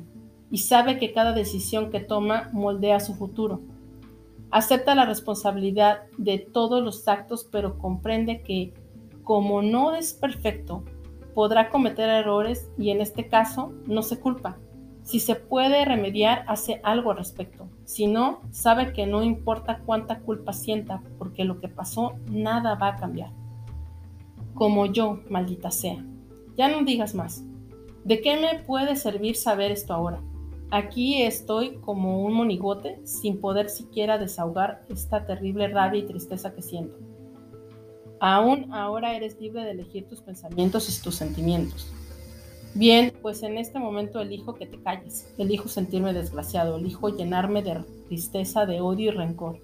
[0.50, 3.60] y sabe que cada decisión que toma moldea su futuro.
[4.52, 8.74] Acepta la responsabilidad de todos los actos, pero comprende que
[9.24, 10.84] como no es perfecto,
[11.34, 14.58] podrá cometer errores y en este caso no se culpa.
[15.04, 17.68] Si se puede remediar, hace algo al respecto.
[17.86, 22.88] Si no, sabe que no importa cuánta culpa sienta, porque lo que pasó nada va
[22.88, 23.30] a cambiar.
[24.52, 26.04] Como yo, maldita sea.
[26.56, 27.42] Ya no digas más.
[28.04, 30.20] ¿De qué me puede servir saber esto ahora?
[30.72, 36.62] Aquí estoy como un monigote sin poder siquiera desahogar esta terrible rabia y tristeza que
[36.62, 36.96] siento.
[38.20, 41.92] Aún ahora eres libre de elegir tus pensamientos y tus sentimientos.
[42.72, 47.84] Bien, pues en este momento elijo que te calles, elijo sentirme desgraciado, elijo llenarme de
[48.06, 49.60] tristeza, de odio y rencor.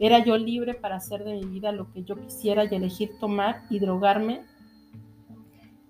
[0.00, 3.64] Era yo libre para hacer de mi vida lo que yo quisiera y elegir tomar
[3.68, 4.40] y drogarme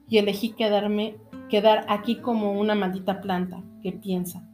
[0.09, 4.47] y elegí quedarme, quedar aquí como una maldita planta que piensa.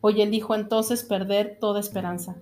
[0.00, 2.36] Hoy elijo entonces perder toda esperanza.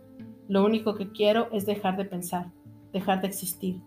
[0.49, 2.53] Lo único que quiero es dejar de pensar,
[2.93, 3.81] dejar de existir.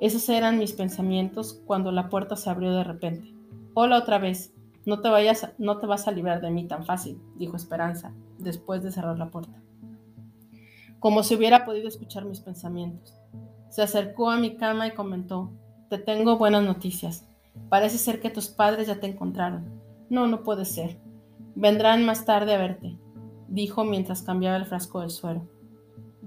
[0.00, 3.34] Esos eran mis pensamientos cuando la puerta se abrió de repente.
[3.74, 4.52] Hola otra vez.
[4.86, 8.82] No te vayas, no te vas a librar de mí tan fácil, dijo Esperanza, después
[8.82, 9.62] de cerrar la puerta.
[11.00, 13.14] Como si hubiera podido escuchar mis pensamientos.
[13.70, 15.50] Se acercó a mi cama y comentó,
[15.88, 17.26] te tengo buenas noticias.
[17.68, 19.64] Parece ser que tus padres ya te encontraron.
[20.10, 20.98] No, no puede ser.
[21.56, 22.96] Vendrán más tarde a verte,
[23.48, 25.46] dijo mientras cambiaba el frasco del suero.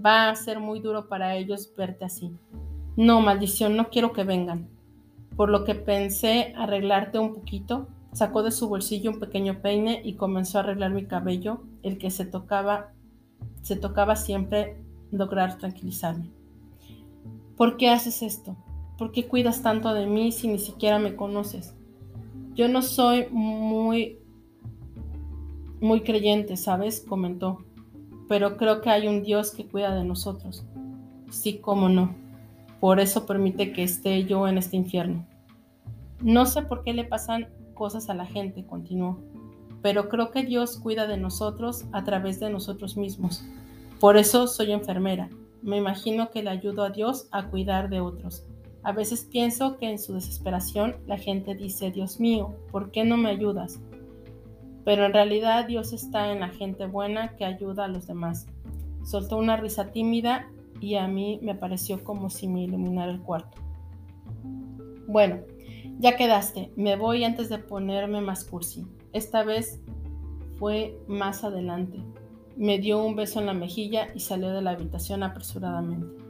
[0.04, 2.32] Va a ser muy duro para ellos verte así.
[2.96, 4.70] No, maldición, no quiero que vengan.
[5.36, 10.14] Por lo que pensé arreglarte un poquito, sacó de su bolsillo un pequeño peine y
[10.14, 12.92] comenzó a arreglar mi cabello, el que se tocaba,
[13.62, 16.32] se tocaba siempre lograr tranquilizarme.
[17.56, 18.56] ¿Por qué haces esto?
[18.98, 21.76] ¿Por qué cuidas tanto de mí si ni siquiera me conoces?
[22.56, 24.20] Yo no soy muy
[25.82, 27.04] muy creyente, ¿sabes?
[27.08, 27.60] comentó.
[28.28, 30.66] Pero creo que hay un Dios que cuida de nosotros.
[31.30, 32.16] Sí, cómo no.
[32.80, 35.26] Por eso permite que esté yo en este infierno.
[36.22, 39.20] No sé por qué le pasan cosas a la gente, continuó,
[39.82, 43.46] pero creo que Dios cuida de nosotros a través de nosotros mismos.
[44.00, 45.30] Por eso soy enfermera.
[45.62, 48.46] Me imagino que le ayudo a Dios a cuidar de otros.
[48.84, 53.18] A veces pienso que en su desesperación la gente dice, Dios mío, ¿por qué no
[53.18, 53.80] me ayudas?
[54.88, 58.48] Pero en realidad Dios está en la gente buena que ayuda a los demás.
[59.04, 60.48] Soltó una risa tímida
[60.80, 63.58] y a mí me pareció como si me iluminara el cuarto.
[65.06, 65.42] Bueno,
[66.00, 68.88] ya quedaste, me voy antes de ponerme más cursi.
[69.12, 69.82] Esta vez
[70.58, 72.02] fue más adelante.
[72.56, 76.24] Me dio un beso en la mejilla y salió de la habitación apresuradamente.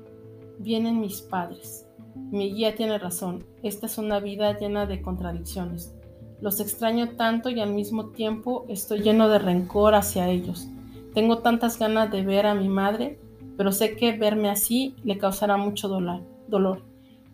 [0.58, 1.86] Vienen mis padres.
[2.16, 5.94] Mi guía tiene razón, esta es una vida llena de contradicciones.
[6.42, 10.68] Los extraño tanto y al mismo tiempo estoy lleno de rencor hacia ellos.
[11.14, 13.20] Tengo tantas ganas de ver a mi madre
[13.58, 16.84] pero sé que verme así le causará mucho dolor.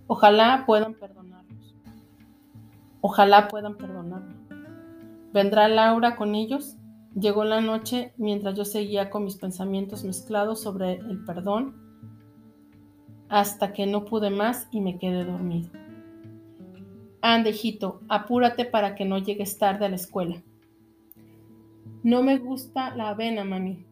[0.08, 1.76] Ojalá puedan perdonarnos.
[3.02, 4.34] Ojalá puedan perdonarme.
[5.34, 6.78] ¿Vendrá Laura con ellos?
[7.14, 11.76] Llegó la noche mientras yo seguía con mis pensamientos mezclados sobre el perdón
[13.28, 15.70] hasta que no pude más y me quedé dormido.
[17.26, 20.44] Ande, hijito, apúrate para que no llegues tarde a la escuela.
[22.04, 23.86] No me gusta la avena, mami,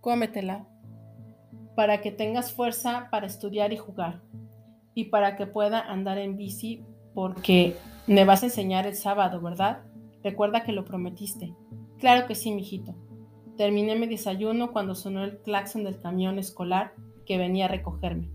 [0.00, 0.66] cómetela,
[1.76, 4.20] para que tengas fuerza para estudiar y jugar,
[4.92, 6.82] y para que pueda andar en bici,
[7.14, 7.76] porque
[8.08, 9.84] me vas a enseñar el sábado, ¿verdad?
[10.24, 11.54] Recuerda que lo prometiste.
[11.98, 12.96] Claro que sí, mijito.
[13.56, 16.92] Terminé mi desayuno cuando sonó el claxon del camión escolar
[17.24, 18.32] que venía a recogerme.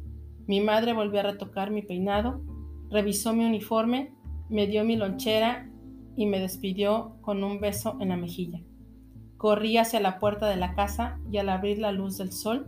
[0.47, 2.54] Mi madre volvió a retocar mi peinado,
[2.89, 4.13] revisó mi uniforme,
[4.49, 5.69] me dio mi lonchera
[6.15, 8.61] y me despidió con un beso en la mejilla.
[9.37, 12.67] Corrí hacia la puerta de la casa y al abrir la luz del sol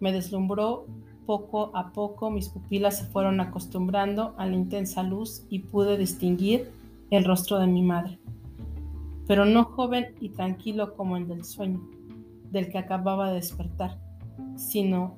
[0.00, 0.86] me deslumbró
[1.26, 6.70] poco a poco mis pupilas se fueron acostumbrando a la intensa luz y pude distinguir
[7.10, 8.18] el rostro de mi madre,
[9.26, 11.80] pero no joven y tranquilo como el del sueño,
[12.50, 13.98] del que acababa de despertar,
[14.56, 15.16] sino...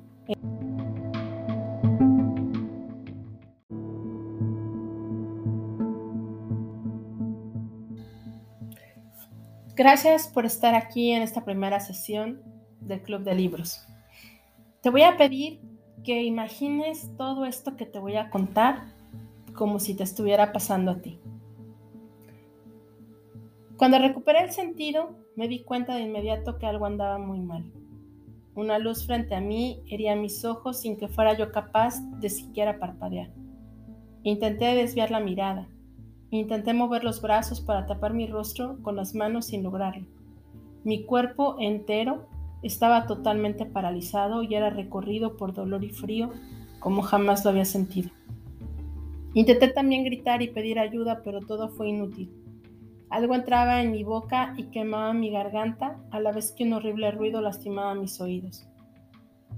[9.79, 12.41] Gracias por estar aquí en esta primera sesión
[12.81, 13.87] del Club de Libros.
[14.81, 15.61] Te voy a pedir
[16.03, 18.93] que imagines todo esto que te voy a contar
[19.53, 21.21] como si te estuviera pasando a ti.
[23.77, 27.71] Cuando recuperé el sentido, me di cuenta de inmediato que algo andaba muy mal.
[28.55, 32.79] Una luz frente a mí hería mis ojos sin que fuera yo capaz de siquiera
[32.79, 33.31] parpadear.
[34.23, 35.69] Intenté desviar la mirada,
[36.31, 40.05] Intenté mover los brazos para tapar mi rostro con las manos sin lograrlo.
[40.83, 42.27] Mi cuerpo entero
[42.61, 46.31] estaba totalmente paralizado y era recorrido por dolor y frío
[46.79, 48.09] como jamás lo había sentido.
[49.33, 52.31] Intenté también gritar y pedir ayuda, pero todo fue inútil.
[53.09, 57.11] Algo entraba en mi boca y quemaba mi garganta, a la vez que un horrible
[57.11, 58.67] ruido lastimaba mis oídos.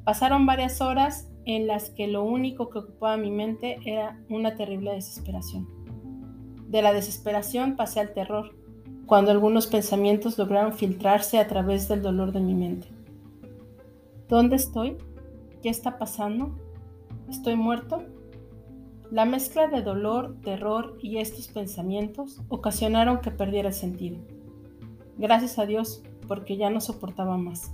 [0.04, 4.94] Pasaron varias horas en las que lo único que ocupaba mi mente era una terrible
[4.94, 5.81] desesperación.
[6.72, 8.56] De la desesperación pasé al terror,
[9.06, 12.88] cuando algunos pensamientos lograron filtrarse a través del dolor de mi mente.
[14.30, 14.96] ¿Dónde estoy?
[15.62, 16.58] ¿Qué está pasando?
[17.30, 18.06] ¿Estoy muerto?
[19.12, 24.20] La mezcla de dolor, terror y estos pensamientos ocasionaron que perdiera el sentido.
[25.18, 27.74] Gracias a Dios, porque ya no soportaba más.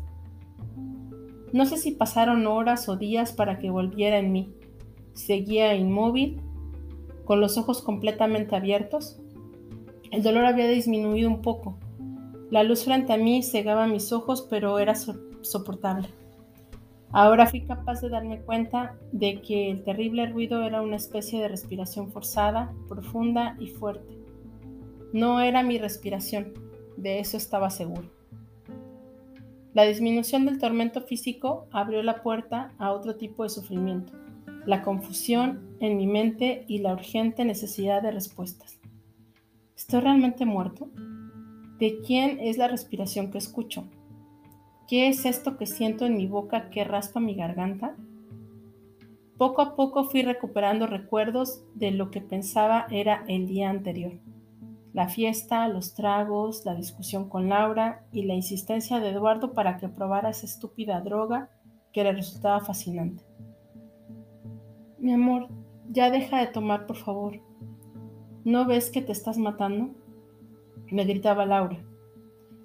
[1.54, 4.56] No sé si pasaron horas o días para que volviera en mí.
[5.14, 6.42] Seguía inmóvil,
[7.28, 9.20] con los ojos completamente abiertos.
[10.12, 11.78] El dolor había disminuido un poco.
[12.50, 14.96] La luz frente a mí cegaba mis ojos, pero era
[15.42, 16.08] soportable.
[17.12, 21.50] Ahora fui capaz de darme cuenta de que el terrible ruido era una especie de
[21.50, 24.18] respiración forzada, profunda y fuerte.
[25.12, 26.54] No era mi respiración,
[26.96, 28.10] de eso estaba seguro.
[29.74, 34.27] La disminución del tormento físico abrió la puerta a otro tipo de sufrimiento
[34.68, 38.78] la confusión en mi mente y la urgente necesidad de respuestas.
[39.78, 40.90] ¿Estoy realmente muerto?
[41.80, 43.86] ¿De quién es la respiración que escucho?
[44.90, 47.96] ¿Qué es esto que siento en mi boca que raspa mi garganta?
[49.38, 54.20] Poco a poco fui recuperando recuerdos de lo que pensaba era el día anterior.
[54.92, 59.88] La fiesta, los tragos, la discusión con Laura y la insistencia de Eduardo para que
[59.88, 61.52] probara esa estúpida droga
[61.94, 63.27] que le resultaba fascinante.
[65.00, 65.48] Mi amor,
[65.92, 67.40] ya deja de tomar, por favor.
[68.44, 69.90] ¿No ves que te estás matando?
[70.92, 71.84] Me gritaba Laura.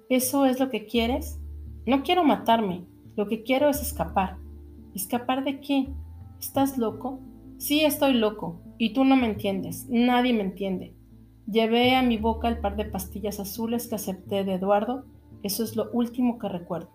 [0.09, 1.39] ¿Eso es lo que quieres?
[1.85, 2.85] No quiero matarme.
[3.15, 4.37] Lo que quiero es escapar.
[4.95, 5.89] ¿Escapar de qué?
[6.39, 7.19] ¿Estás loco?
[7.57, 8.61] Sí, estoy loco.
[8.77, 9.87] Y tú no me entiendes.
[9.89, 10.95] Nadie me entiende.
[11.45, 15.05] Llevé a mi boca el par de pastillas azules que acepté de Eduardo.
[15.43, 16.89] Eso es lo último que recuerdo.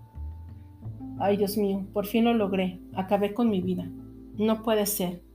[1.19, 2.81] Ay, Dios mío, por fin lo logré.
[2.95, 3.89] Acabé con mi vida.
[4.37, 5.28] No puede ser.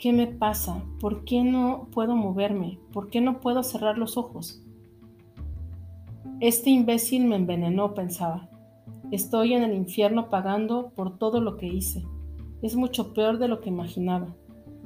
[0.00, 0.82] ¿Qué me pasa?
[0.98, 2.78] ¿Por qué no puedo moverme?
[2.90, 4.62] ¿Por qué no puedo cerrar los ojos?
[6.40, 8.48] Este imbécil me envenenó, pensaba.
[9.10, 12.02] Estoy en el infierno pagando por todo lo que hice.
[12.62, 14.34] Es mucho peor de lo que imaginaba.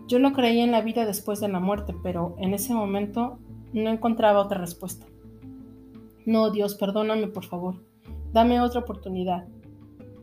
[0.08, 3.38] Yo no creía en la vida después de la muerte, pero en ese momento
[3.72, 5.06] no encontraba otra respuesta.
[6.26, 7.76] No, Dios, perdóname, por favor.
[8.32, 9.46] Dame otra oportunidad.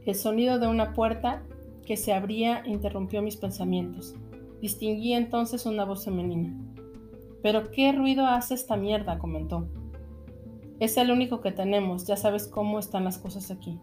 [0.05, 1.43] El sonido de una puerta
[1.85, 4.17] que se abría interrumpió mis pensamientos.
[4.61, 6.55] Distinguí entonces una voz femenina.
[7.41, 9.17] ¿Pero qué ruido hace esta mierda?
[9.17, 9.67] comentó.
[10.79, 13.79] Es el único que tenemos, ya sabes cómo están las cosas aquí.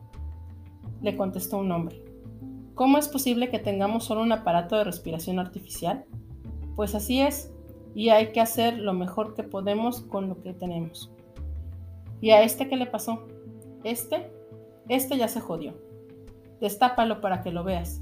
[1.02, 2.02] Le contestó un hombre.
[2.74, 6.04] ¿Cómo es posible que tengamos solo un aparato de respiración artificial?
[6.76, 7.52] Pues así es,
[7.94, 11.10] y hay que hacer lo mejor que podemos con lo que tenemos.
[12.20, 13.26] ¿Y a este qué le pasó?
[13.82, 14.30] Este,
[14.88, 15.74] este ya se jodió.
[16.60, 18.00] Destápalo para que lo veas.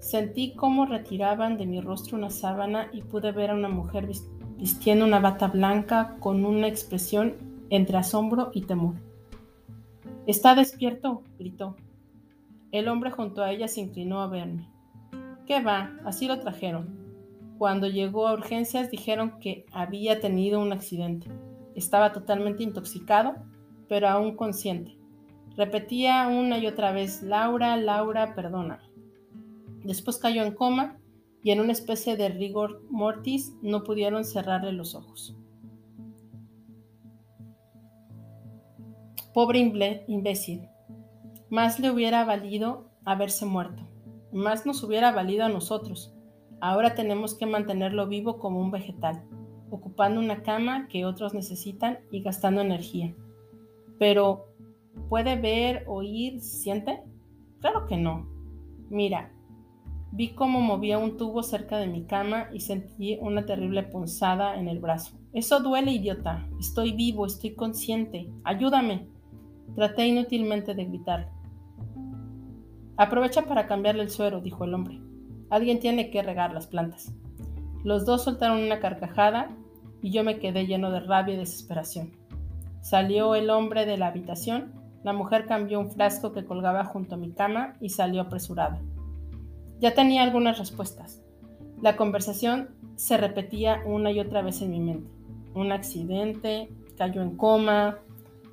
[0.00, 4.08] Sentí cómo retiraban de mi rostro una sábana y pude ver a una mujer
[4.56, 7.34] vistiendo una bata blanca con una expresión
[7.68, 8.94] entre asombro y temor.
[10.26, 11.22] ¿Está despierto?
[11.38, 11.76] gritó.
[12.72, 14.68] El hombre junto a ella se inclinó a verme.
[15.46, 15.92] ¿Qué va?
[16.06, 16.98] Así lo trajeron.
[17.58, 21.28] Cuando llegó a urgencias dijeron que había tenido un accidente.
[21.74, 23.34] Estaba totalmente intoxicado,
[23.86, 24.96] pero aún consciente.
[25.56, 28.80] Repetía una y otra vez, Laura, Laura, perdona.
[29.84, 30.98] Después cayó en coma
[31.42, 35.36] y en una especie de rigor mortis no pudieron cerrarle los ojos.
[39.32, 39.58] Pobre
[40.08, 40.68] imbécil,
[41.50, 43.88] más le hubiera valido haberse muerto.
[44.32, 46.14] más nos hubiera valido a nosotros.
[46.60, 49.24] Ahora tenemos que mantenerlo vivo como un vegetal,
[49.70, 53.14] ocupando una cama que otros necesitan y gastando energía.
[53.98, 54.46] Pero,
[55.08, 57.02] ¿puede ver, oír, siente?
[57.60, 58.28] Claro que no.
[58.88, 59.32] Mira,
[60.12, 64.68] vi cómo movía un tubo cerca de mi cama y sentí una terrible punzada en
[64.68, 65.18] el brazo.
[65.32, 66.46] Eso duele, idiota.
[66.58, 68.28] Estoy vivo, estoy consciente.
[68.44, 69.06] Ayúdame.
[69.76, 71.30] Traté inútilmente de gritar.
[72.96, 75.00] Aprovecha para cambiarle el suero, dijo el hombre.
[75.48, 77.14] Alguien tiene que regar las plantas.
[77.84, 79.48] Los dos soltaron una carcajada
[80.02, 82.12] y yo me quedé lleno de rabia y desesperación.
[82.82, 87.18] Salió el hombre de la habitación, la mujer cambió un frasco que colgaba junto a
[87.18, 88.80] mi cama y salió apresurada.
[89.80, 91.22] Ya tenía algunas respuestas.
[91.80, 95.10] La conversación se repetía una y otra vez en mi mente.
[95.54, 96.68] Un accidente,
[96.98, 97.98] cayó en coma,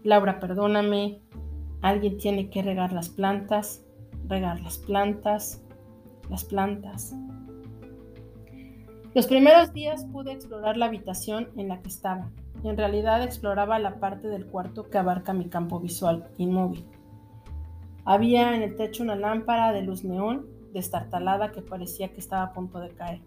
[0.04, 1.20] Laura, perdóname,
[1.82, 3.84] alguien tiene que regar las plantas,
[4.26, 5.62] regar las plantas,
[6.30, 7.14] las plantas.
[9.14, 12.30] Los primeros días pude explorar la habitación en la que estaba.
[12.64, 16.86] En realidad exploraba la parte del cuarto que abarca mi campo visual inmóvil.
[18.06, 22.54] Había en el techo una lámpara de luz neón destartalada que parecía que estaba a
[22.54, 23.22] punto de caer.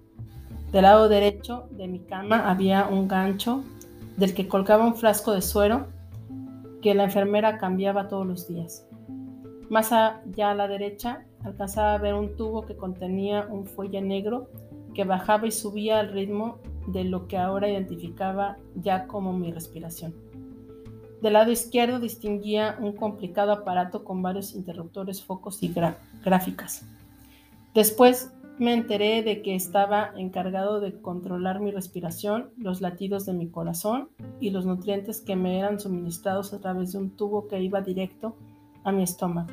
[0.73, 3.65] Del lado derecho de mi cama había un gancho
[4.17, 5.89] del que colgaba un frasco de suero
[6.81, 8.87] que la enfermera cambiaba todos los días.
[9.69, 14.49] Más allá a la derecha alcanzaba a ver un tubo que contenía un fuelle negro
[14.95, 20.15] que bajaba y subía al ritmo de lo que ahora identificaba ya como mi respiración.
[21.23, 25.73] Del lado izquierdo distinguía un complicado aparato con varios interruptores, focos y
[26.25, 26.87] gráficas.
[27.75, 33.49] Después me enteré de que estaba encargado de controlar mi respiración, los latidos de mi
[33.49, 37.81] corazón y los nutrientes que me eran suministrados a través de un tubo que iba
[37.81, 38.37] directo
[38.85, 39.49] a mi estómago.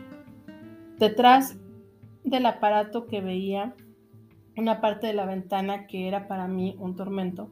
[0.99, 1.57] Detrás
[2.23, 3.75] del aparato que veía
[4.57, 7.49] una parte de la ventana que era para mí un tormento.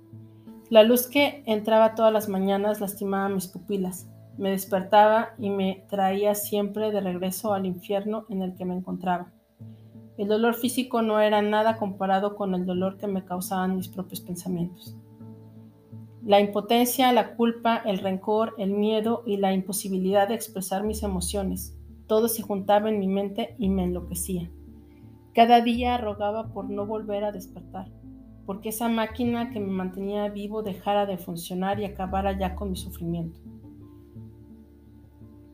[0.70, 6.36] La luz que entraba todas las mañanas lastimaba mis pupilas, me despertaba y me traía
[6.36, 9.32] siempre de regreso al infierno en el que me encontraba.
[10.18, 14.22] El dolor físico no era nada comparado con el dolor que me causaban mis propios
[14.22, 14.95] pensamientos.
[16.24, 21.78] La impotencia, la culpa, el rencor, el miedo y la imposibilidad de expresar mis emociones,
[22.07, 24.49] todo se juntaba en mi mente y me enloquecía.
[25.34, 27.91] Cada día rogaba por no volver a despertar,
[28.45, 32.78] porque esa máquina que me mantenía vivo dejara de funcionar y acabara ya con mi
[32.78, 33.39] sufrimiento.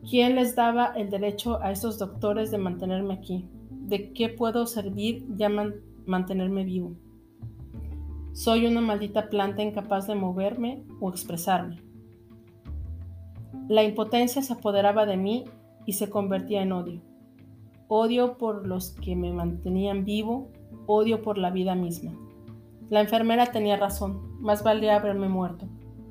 [0.08, 3.50] ¿Quién les daba el derecho a esos doctores de mantenerme aquí?
[3.92, 5.50] ¿De qué puedo servir ya
[6.06, 6.94] mantenerme vivo?
[8.32, 11.82] Soy una maldita planta incapaz de moverme o expresarme.
[13.68, 15.44] La impotencia se apoderaba de mí
[15.86, 17.02] y se convertía en odio.
[17.90, 20.48] Odio por los que me mantenían vivo,
[20.88, 22.14] odio por la vida misma.
[22.90, 25.68] La enfermera tenía razón, más valía haberme muerto,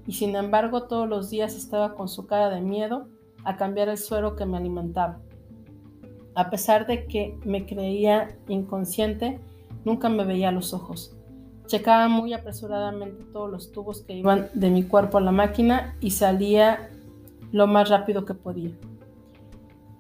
[0.06, 3.08] y sin embargo todos los días estaba con su cara de miedo
[3.42, 5.22] a cambiar el suero que me alimentaba.
[6.34, 9.40] A pesar de que me creía inconsciente,
[9.84, 11.16] nunca me veía a los ojos.
[11.66, 16.10] Checaba muy apresuradamente todos los tubos que iban de mi cuerpo a la máquina y
[16.10, 16.90] salía
[17.52, 18.72] lo más rápido que podía.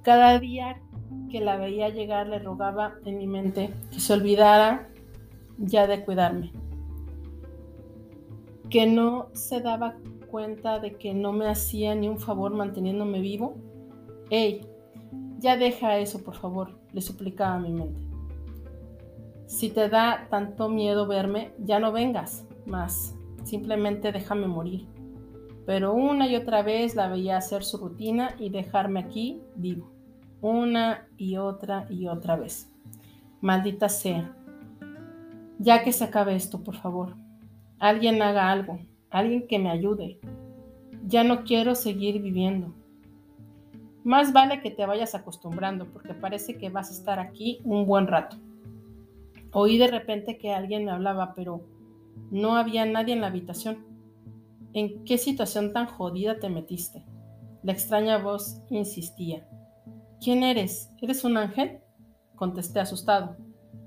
[0.02, 0.80] Cada día
[1.30, 4.88] que la veía llegar le rogaba en mi mente que se olvidara
[5.58, 6.52] ya de cuidarme,
[8.68, 9.96] que no se daba
[10.30, 13.56] cuenta de que no me hacía ni un favor manteniéndome vivo.
[14.30, 14.69] ¡Ey!
[15.40, 18.02] Ya deja eso, por favor, le suplicaba a mi mente.
[19.46, 24.86] Si te da tanto miedo verme, ya no vengas más, simplemente déjame morir.
[25.64, 29.90] Pero una y otra vez la veía hacer su rutina y dejarme aquí vivo,
[30.42, 32.70] una y otra y otra vez.
[33.40, 34.36] Maldita sea.
[35.58, 37.16] Ya que se acabe esto, por favor.
[37.78, 38.78] Alguien haga algo,
[39.08, 40.20] alguien que me ayude.
[41.06, 42.74] Ya no quiero seguir viviendo.
[44.04, 48.06] Más vale que te vayas acostumbrando porque parece que vas a estar aquí un buen
[48.06, 48.36] rato.
[49.52, 51.62] Oí de repente que alguien me hablaba, pero
[52.30, 53.84] no había nadie en la habitación.
[54.72, 57.04] ¿En qué situación tan jodida te metiste?
[57.62, 59.46] La extraña voz insistía.
[60.22, 60.90] ¿Quién eres?
[61.02, 61.80] ¿Eres un ángel?
[62.36, 63.36] Contesté asustado.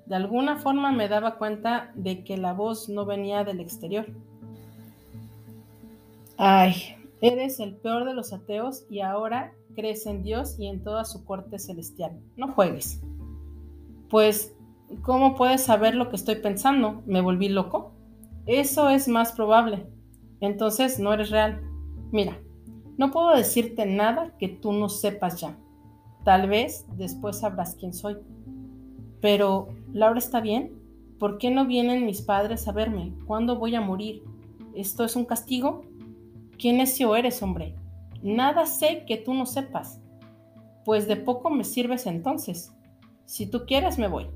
[0.05, 4.05] De alguna forma me daba cuenta de que la voz no venía del exterior.
[6.37, 6.75] Ay,
[7.21, 11.25] eres el peor de los ateos y ahora crees en Dios y en toda su
[11.25, 12.19] corte celestial.
[12.35, 13.01] No juegues.
[14.09, 14.55] Pues,
[15.01, 17.01] ¿cómo puedes saber lo que estoy pensando?
[17.05, 17.93] ¿Me volví loco?
[18.45, 19.87] Eso es más probable.
[20.39, 21.61] Entonces no eres real.
[22.11, 22.39] Mira,
[22.97, 25.57] no puedo decirte nada que tú no sepas ya.
[26.23, 28.17] Tal vez después sabrás quién soy.
[29.21, 30.73] Pero ¿Laura está bien?
[31.17, 33.13] ¿Por qué no vienen mis padres a verme?
[33.25, 34.23] ¿Cuándo voy a morir?
[34.75, 35.85] ¿Esto es un castigo?
[36.57, 37.75] ¿Qué necio eres, hombre?
[38.23, 40.01] Nada sé que tú no sepas.
[40.85, 42.73] Pues de poco me sirves entonces.
[43.25, 44.29] Si tú quieres, me voy.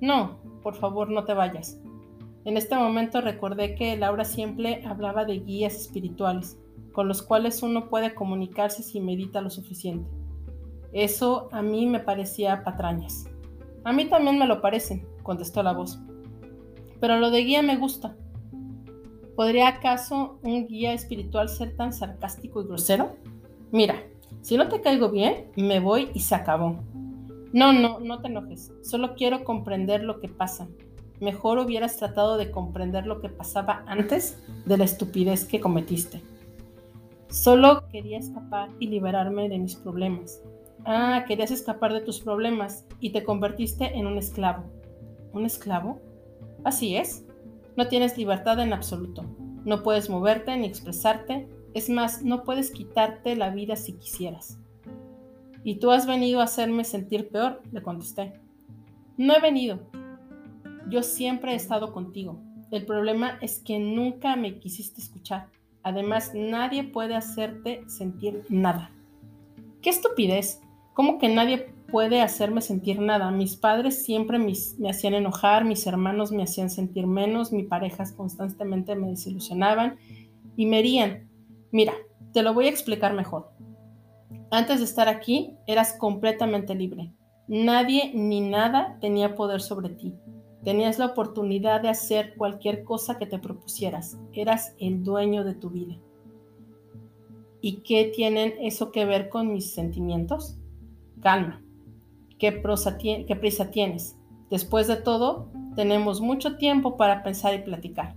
[0.00, 1.78] No, por favor, no te vayas.
[2.46, 6.58] En este momento recordé que Laura siempre hablaba de guías espirituales,
[6.92, 10.10] con los cuales uno puede comunicarse si medita lo suficiente.
[10.92, 13.26] Eso a mí me parecía patrañas.
[13.84, 16.00] A mí también me lo parecen, contestó la voz.
[17.00, 18.16] Pero lo de guía me gusta.
[19.40, 23.16] ¿Podría acaso un guía espiritual ser tan sarcástico y grosero?
[23.72, 24.02] Mira,
[24.42, 26.84] si no te caigo bien, me voy y se acabó.
[27.50, 28.70] No, no, no te enojes.
[28.82, 30.68] Solo quiero comprender lo que pasa.
[31.20, 36.20] Mejor hubieras tratado de comprender lo que pasaba antes de la estupidez que cometiste.
[37.30, 40.42] Solo quería escapar y liberarme de mis problemas.
[40.84, 44.64] Ah, querías escapar de tus problemas y te convertiste en un esclavo.
[45.32, 45.98] ¿Un esclavo?
[46.62, 47.24] Así es.
[47.76, 49.24] No tienes libertad en absoluto.
[49.64, 51.48] No puedes moverte ni expresarte.
[51.74, 54.58] Es más, no puedes quitarte la vida si quisieras.
[55.62, 58.40] Y tú has venido a hacerme sentir peor, le contesté.
[59.16, 59.80] No he venido.
[60.88, 62.40] Yo siempre he estado contigo.
[62.70, 65.48] El problema es que nunca me quisiste escuchar.
[65.82, 68.90] Además, nadie puede hacerte sentir nada.
[69.82, 70.60] ¡Qué estupidez!
[70.94, 73.30] ¿Cómo que nadie puede hacerme sentir nada.
[73.30, 78.94] Mis padres siempre me hacían enojar, mis hermanos me hacían sentir menos, mis parejas constantemente
[78.94, 79.96] me desilusionaban
[80.56, 81.28] y me herían.
[81.72, 81.94] Mira,
[82.32, 83.50] te lo voy a explicar mejor.
[84.50, 87.12] Antes de estar aquí, eras completamente libre.
[87.46, 90.14] Nadie ni nada tenía poder sobre ti.
[90.64, 94.18] Tenías la oportunidad de hacer cualquier cosa que te propusieras.
[94.32, 95.96] Eras el dueño de tu vida.
[97.60, 100.58] ¿Y qué tienen eso que ver con mis sentimientos?
[101.20, 101.62] Calma,
[102.40, 104.16] ¿Qué, prisa tienes?
[104.48, 108.16] Después de todo, tenemos mucho tiempo para pensar y platicar.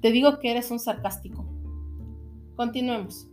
[0.00, 1.44] Te digo que eres un sarcástico.
[2.56, 3.28] Continuemos.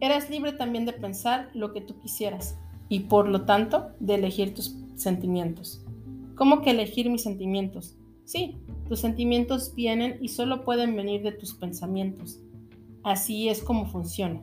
[0.00, 2.58] Eras libre también de pensar lo que tú quisieras
[2.88, 5.84] y por lo tanto de elegir tus sentimientos.
[6.34, 7.94] ¿Cómo que elegir mis sentimientos?
[8.24, 8.56] Sí,
[8.88, 12.40] tus sentimientos vienen y solo pueden venir de tus pensamientos.
[13.02, 14.42] Así es como funciona.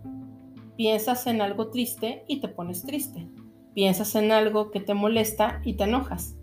[0.77, 3.27] Piensas en algo triste y te pones triste.
[3.75, 6.37] Piensas en algo que te molesta y te enojas.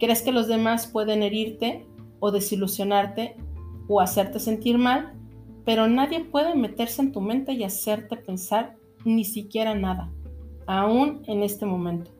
[0.00, 1.86] Crees que los demás pueden herirte
[2.18, 3.36] o desilusionarte
[3.88, 5.14] o hacerte sentir mal,
[5.64, 10.10] pero nadie puede meterse en tu mente y hacerte pensar ni siquiera nada,
[10.66, 12.10] aún en este momento.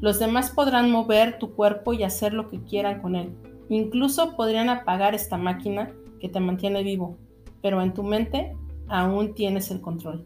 [0.00, 3.34] Los demás podrán mover tu cuerpo y hacer lo que quieran con él.
[3.68, 7.16] Incluso podrían apagar esta máquina que te mantiene vivo,
[7.62, 10.24] pero en tu mente aún tienes el control.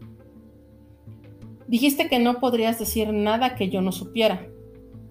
[1.66, 4.46] Dijiste que no podrías decir nada que yo no supiera,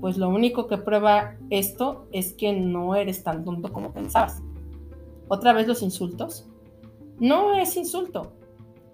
[0.02, 4.41] pues lo único que prueba esto es que no eres tan tonto como pensabas.
[5.28, 6.49] ¿Otra vez los insultos?
[7.20, 8.34] No es insulto.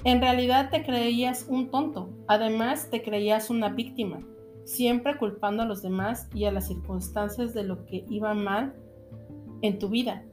[0.04, 2.10] En realidad te creías un tonto.
[2.28, 4.20] Además te creías una víctima,
[4.66, 8.76] siempre culpando a los demás y a las circunstancias de lo que iba mal
[9.62, 10.24] en tu vida.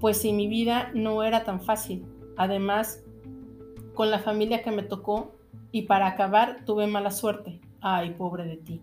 [0.00, 2.04] Pues si mi vida no era tan fácil.
[2.36, 3.02] Además,
[3.94, 5.32] con la familia que me tocó,
[5.72, 7.60] y para acabar, tuve mala suerte.
[7.80, 8.80] Ay, pobre de ti.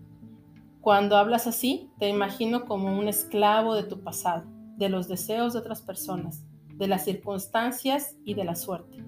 [0.80, 4.44] Cuando hablas así, te imagino como un esclavo de tu pasado,
[4.76, 9.04] de los deseos de otras personas, de las circunstancias y de la suerte.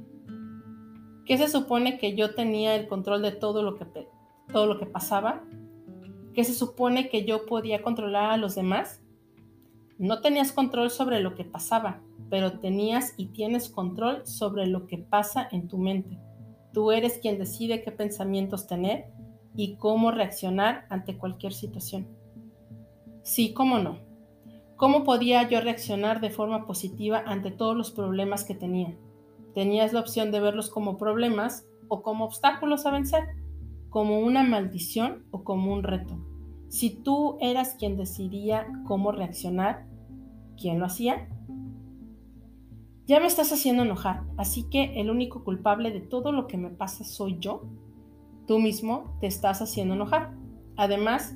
[1.24, 3.86] ¿Qué se supone que yo tenía el control de todo lo que,
[4.52, 5.42] todo lo que pasaba?
[6.34, 9.00] ¿Qué se supone que yo podía controlar a los demás?
[9.96, 14.98] No tenías control sobre lo que pasaba, pero tenías y tienes control sobre lo que
[14.98, 16.18] pasa en tu mente
[16.72, 19.06] Tú eres quien decide qué pensamientos tener
[19.56, 22.06] y cómo reaccionar ante cualquier situación.
[23.22, 23.98] Sí, cómo no.
[24.76, 28.96] ¿Cómo podía yo reaccionar de forma positiva ante todos los problemas que tenía?
[29.54, 33.24] Tenías la opción de verlos como problemas o como obstáculos a vencer,
[33.90, 36.18] como una maldición o como un reto.
[36.68, 39.86] Si tú eras quien decidía cómo reaccionar,
[40.56, 41.28] ¿quién lo hacía?
[43.10, 46.70] Ya me estás haciendo enojar, así que el único culpable de todo lo que me
[46.70, 47.64] pasa soy yo.
[48.46, 50.30] Tú mismo te estás haciendo enojar.
[50.76, 51.34] Además,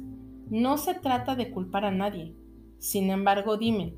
[0.48, 2.32] no se trata de culpar a nadie.
[2.78, 3.96] Sin embargo, dime,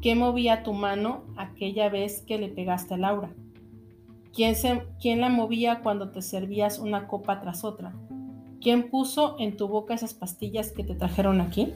[0.00, 3.34] ¿qué movía tu mano aquella vez que le pegaste a Laura?
[4.32, 4.54] ¿Quién,
[4.98, 7.94] ¿Quién la movía cuando te servías una copa tras otra?
[8.62, 11.74] ¿Quién puso en tu boca esas pastillas que te trajeron aquí?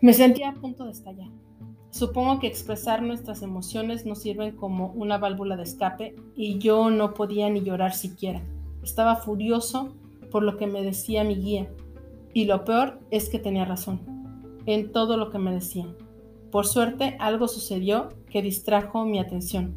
[0.00, 1.47] Me sentía a punto de estallar.
[1.90, 7.14] Supongo que expresar nuestras emociones nos sirven como una válvula de escape y yo no
[7.14, 8.42] podía ni llorar siquiera.
[8.82, 9.94] Estaba furioso
[10.30, 11.68] por lo que me decía mi guía
[12.34, 14.00] Y lo peor es que tenía razón
[14.66, 15.86] en todo lo que me decía.
[16.50, 19.74] Por suerte, algo sucedió que distrajo mi atención.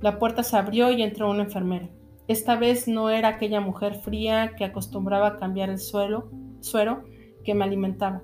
[0.00, 1.88] La puerta se abrió y entró una enfermera.
[2.28, 6.30] Esta vez no era aquella mujer fría que acostumbraba a cambiar el suelo,
[6.60, 7.02] suero
[7.44, 8.22] que me alimentaba.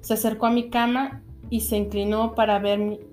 [0.00, 2.62] Se acercó a mi cama y se inclinó para,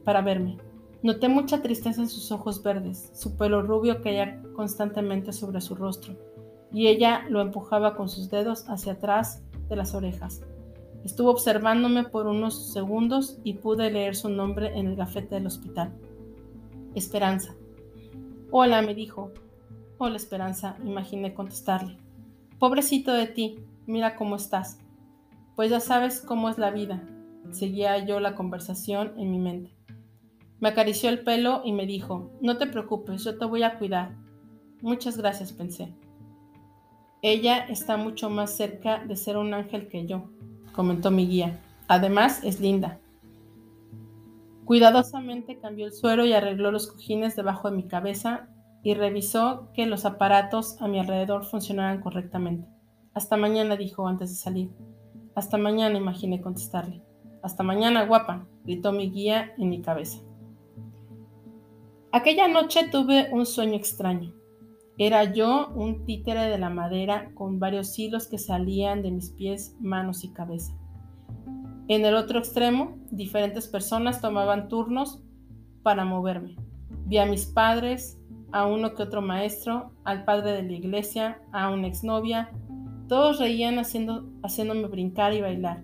[0.03, 0.57] para verme.
[1.03, 6.15] Noté mucha tristeza en sus ojos verdes, su pelo rubio caía constantemente sobre su rostro,
[6.71, 10.41] y ella lo empujaba con sus dedos hacia atrás de las orejas.
[11.03, 15.93] Estuvo observándome por unos segundos y pude leer su nombre en el gafete del hospital.
[16.95, 17.53] Esperanza.
[18.49, 19.31] Hola, me dijo.
[19.99, 21.97] Hola, Esperanza, imaginé contestarle.
[22.57, 24.79] Pobrecito de ti, mira cómo estás.
[25.55, 27.03] Pues ya sabes cómo es la vida.
[27.51, 29.75] Seguía yo la conversación en mi mente.
[30.59, 34.15] Me acarició el pelo y me dijo, no te preocupes, yo te voy a cuidar.
[34.81, 35.93] Muchas gracias, pensé.
[37.21, 40.29] Ella está mucho más cerca de ser un ángel que yo,
[40.73, 41.59] comentó mi guía.
[41.87, 42.99] Además, es linda.
[44.65, 48.47] Cuidadosamente cambió el suero y arregló los cojines debajo de mi cabeza
[48.83, 52.67] y revisó que los aparatos a mi alrededor funcionaran correctamente.
[53.13, 54.69] Hasta mañana, dijo antes de salir.
[55.35, 57.01] Hasta mañana, imaginé contestarle.
[57.45, 60.17] Hasta mañana, guapa, gritó mi guía en mi cabeza.
[62.11, 64.33] Aquella noche tuve un sueño extraño.
[64.97, 69.75] Era yo un títere de la madera con varios hilos que salían de mis pies,
[69.79, 70.73] manos y cabeza.
[71.87, 75.21] En el otro extremo, diferentes personas tomaban turnos
[75.83, 76.55] para moverme.
[77.05, 78.19] Vi a mis padres,
[78.53, 82.49] a uno que otro maestro, al padre de la iglesia, a una exnovia.
[83.07, 85.83] Todos reían haciendo, haciéndome brincar y bailar.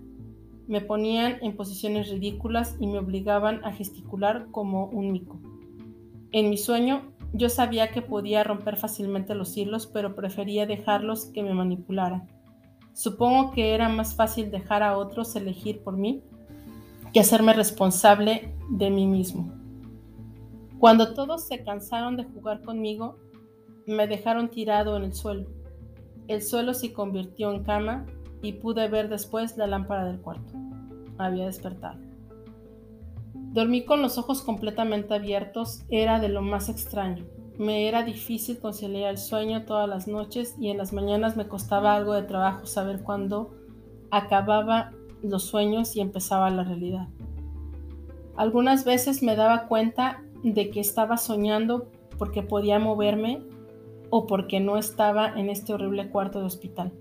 [0.67, 5.39] Me ponían en posiciones ridículas y me obligaban a gesticular como un mico.
[6.31, 11.43] En mi sueño yo sabía que podía romper fácilmente los hilos, pero prefería dejarlos que
[11.43, 12.27] me manipularan.
[12.93, 16.21] Supongo que era más fácil dejar a otros elegir por mí
[17.13, 19.51] que hacerme responsable de mí mismo.
[20.79, 23.17] Cuando todos se cansaron de jugar conmigo,
[23.85, 25.47] me dejaron tirado en el suelo.
[26.27, 28.05] El suelo se convirtió en cama
[28.41, 30.53] y pude ver después la lámpara del cuarto.
[31.17, 31.99] Había despertado.
[33.33, 37.25] Dormí con los ojos completamente abiertos era de lo más extraño.
[37.57, 41.95] Me era difícil conciliar el sueño todas las noches y en las mañanas me costaba
[41.95, 43.53] algo de trabajo saber cuándo
[44.09, 47.07] acababa los sueños y empezaba la realidad.
[48.37, 53.43] Algunas veces me daba cuenta de que estaba soñando porque podía moverme
[54.09, 56.93] o porque no estaba en este horrible cuarto de hospital.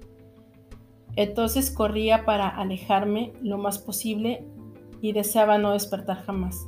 [1.20, 4.42] Entonces corría para alejarme lo más posible
[5.02, 6.66] y deseaba no despertar jamás.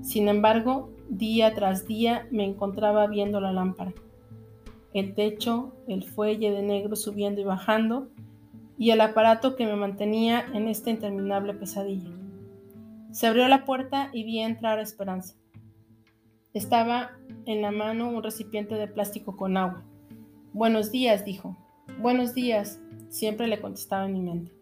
[0.00, 3.92] Sin embargo, día tras día me encontraba viendo la lámpara,
[4.94, 8.08] el techo, el fuelle de negro subiendo y bajando,
[8.78, 12.08] y el aparato que me mantenía en esta interminable pesadilla.
[13.10, 15.34] Se abrió la puerta y vi entrar a Esperanza.
[16.54, 17.10] Estaba
[17.44, 19.84] en la mano un recipiente de plástico con agua.
[20.54, 21.58] Buenos días, dijo.
[22.00, 22.81] Buenos días,
[23.12, 24.52] siempre le contestaba en mi mente.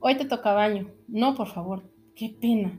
[0.00, 0.90] Hoy te toca baño.
[1.08, 1.82] No, por favor,
[2.14, 2.78] Qué pena.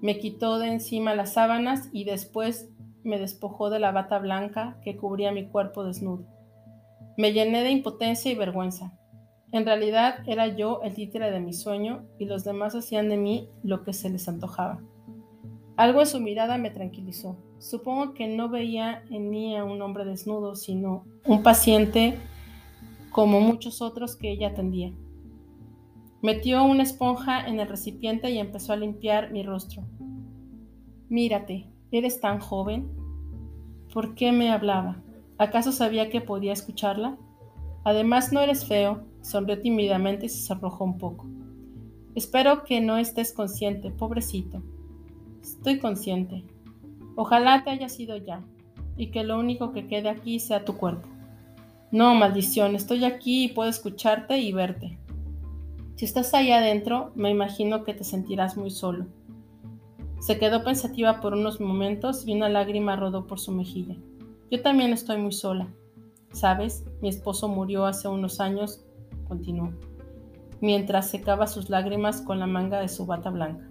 [0.00, 2.70] Me quitó de encima las sábanas y después
[3.04, 6.24] me despojó de la bata blanca que cubría mi cuerpo desnudo.
[7.16, 8.98] Me llené de impotencia y vergüenza.
[9.52, 13.48] En realidad era yo el títere de mi sueño y los demás hacían de mí
[13.62, 14.82] lo que se les antojaba.
[15.76, 17.36] Algo en su mirada me tranquilizó.
[17.60, 22.18] Supongo que no veía en mí a un hombre desnudo, sino un paciente
[23.14, 24.92] como muchos otros que ella atendía.
[26.20, 29.84] Metió una esponja en el recipiente y empezó a limpiar mi rostro.
[31.08, 32.90] Mírate, eres tan joven.
[33.92, 34.96] ¿Por qué me hablaba?
[35.38, 37.16] ¿Acaso sabía que podía escucharla?
[37.84, 41.24] Además, no eres feo, sonrió tímidamente y se arrojó un poco.
[42.16, 44.60] Espero que no estés consciente, pobrecito.
[45.40, 46.42] Estoy consciente.
[47.14, 48.44] Ojalá te haya sido ya,
[48.96, 51.14] y que lo único que quede aquí sea tu cuerpo.
[51.94, 54.98] No, maldición, estoy aquí y puedo escucharte y verte.
[55.94, 59.06] Si estás ahí adentro, me imagino que te sentirás muy solo.
[60.18, 63.94] Se quedó pensativa por unos momentos y una lágrima rodó por su mejilla.
[64.50, 65.68] Yo también estoy muy sola.
[66.32, 66.84] ¿Sabes?
[67.00, 68.84] Mi esposo murió hace unos años,
[69.28, 69.72] continuó,
[70.60, 73.70] mientras secaba sus lágrimas con la manga de su bata blanca.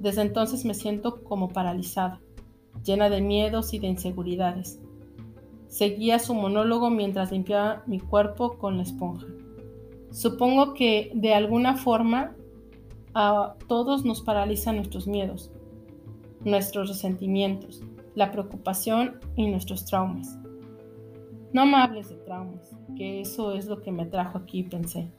[0.00, 2.20] Desde entonces me siento como paralizada,
[2.84, 4.82] llena de miedos y de inseguridades.
[5.68, 9.26] Seguía su monólogo mientras limpiaba mi cuerpo con la esponja.
[10.10, 12.34] Supongo que de alguna forma
[13.14, 15.50] a todos nos paralizan nuestros miedos,
[16.44, 17.82] nuestros resentimientos,
[18.14, 20.38] la preocupación y nuestros traumas.
[21.52, 25.10] No me hables de traumas, que eso es lo que me trajo aquí, pensé.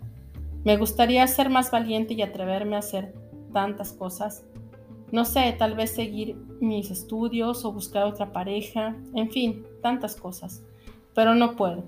[0.64, 3.14] Me gustaría ser más valiente y atreverme a hacer
[3.54, 4.46] tantas cosas.
[5.12, 10.64] No sé, tal vez seguir mis estudios o buscar otra pareja, en fin, tantas cosas.
[11.16, 11.84] Pero no puedo.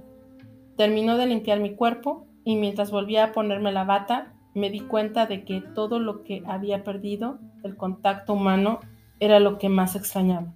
[0.77, 5.25] Terminó de limpiar mi cuerpo y mientras volvía a ponerme la bata, me di cuenta
[5.25, 8.79] de que todo lo que había perdido, el contacto humano,
[9.19, 10.53] era lo que más extrañaba.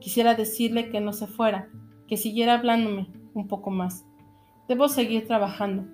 [0.00, 1.68] Quisiera decirle que no se fuera,
[2.08, 4.04] que siguiera hablándome un poco más.
[4.66, 5.84] Debo seguir trabajando,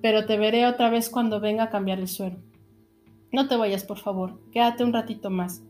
[0.00, 2.36] pero te veré otra vez cuando venga a cambiar el suero.
[3.32, 5.62] No te vayas, por favor, quédate un ratito más.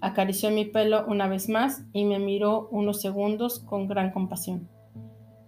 [0.00, 4.68] Acarició mi pelo una vez más y me miró unos segundos con gran compasión.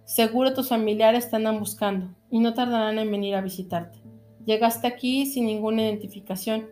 [0.05, 3.99] Seguro tus familiares te andan buscando y no tardarán en venir a visitarte.
[4.45, 6.67] Llegaste aquí sin ninguna identificación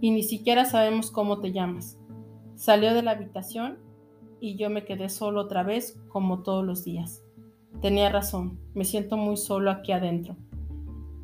[0.00, 1.96] y ni siquiera sabemos cómo te llamas.
[2.56, 3.78] Salió de la habitación
[4.40, 7.22] y yo me quedé solo otra vez como todos los días.
[7.80, 10.36] Tenía razón, me siento muy solo aquí adentro.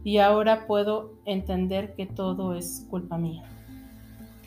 [0.05, 3.43] Y ahora puedo entender que todo es culpa mía.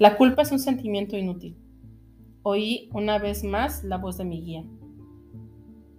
[0.01, 1.55] La culpa es un sentimiento inútil.
[2.41, 4.63] Oí una vez más la voz de mi guía.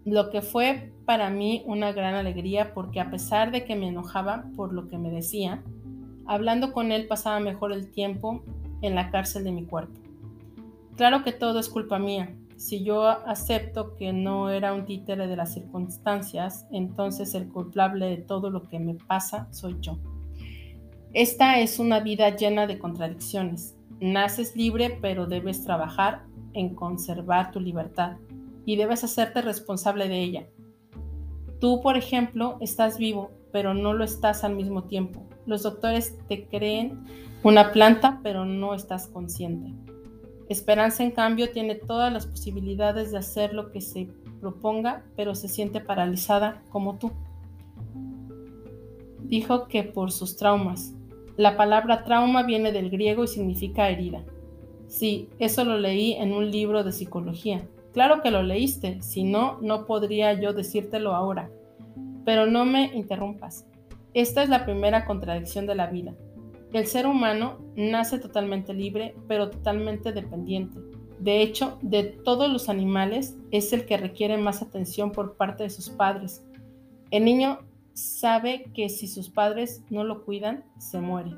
[0.04, 4.46] Lo que fue para mí una gran alegría porque a pesar de que me enojaba
[4.56, 5.62] por lo que me decía,
[6.26, 8.42] hablando con él pasaba mejor el tiempo
[8.80, 10.00] en la cárcel de mi cuerpo.
[10.96, 15.36] Claro que todo es culpa mía, si yo acepto que no era un títere de
[15.36, 19.96] las circunstancias, entonces el culpable de todo lo que me pasa soy yo.
[21.12, 23.76] Esta es una vida llena de contradicciones.
[24.02, 26.24] Naces libre, pero debes trabajar
[26.54, 28.16] en conservar tu libertad
[28.64, 30.48] y debes hacerte responsable de ella.
[31.60, 35.22] Tú, por ejemplo, estás vivo, pero no lo estás al mismo tiempo.
[35.46, 37.04] Los doctores te creen
[37.44, 39.72] una planta, pero no estás consciente.
[40.48, 44.08] Esperanza, en cambio, tiene todas las posibilidades de hacer lo que se
[44.40, 47.12] proponga, pero se siente paralizada como tú.
[49.20, 50.92] Dijo que por sus traumas.
[51.36, 54.24] La palabra trauma viene del griego y significa herida.
[54.86, 57.66] Sí, eso lo leí en un libro de psicología.
[57.92, 61.50] Claro que lo leíste, si no, no podría yo decírtelo ahora.
[62.24, 63.66] Pero no me interrumpas.
[64.14, 66.14] Esta es la primera contradicción de la vida.
[66.72, 70.78] El ser humano nace totalmente libre, pero totalmente dependiente.
[71.18, 75.70] De hecho, de todos los animales es el que requiere más atención por parte de
[75.70, 76.44] sus padres.
[77.10, 77.60] El niño
[77.94, 81.32] sabe que si sus padres no lo cuidan, se muere.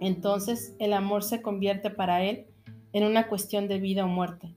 [0.00, 2.46] Entonces el amor se convierte para él
[2.92, 4.56] en una cuestión de vida o muerte.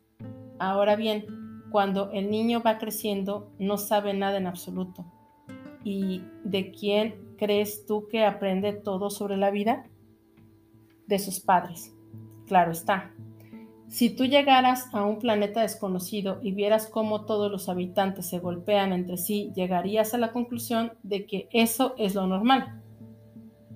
[0.60, 1.26] Ahora bien,
[1.72, 5.06] cuando el niño va creciendo, no sabe nada en absoluto.
[5.84, 9.86] ¿Y de quién crees tú que aprende todo sobre la vida?
[11.08, 11.94] De sus padres.
[12.48, 13.15] Claro está.
[13.88, 18.94] Si tú llegaras a un planeta desconocido y vieras cómo todos los habitantes se golpean
[18.94, 22.82] entre sí, llegarías a la conclusión de que eso es lo normal,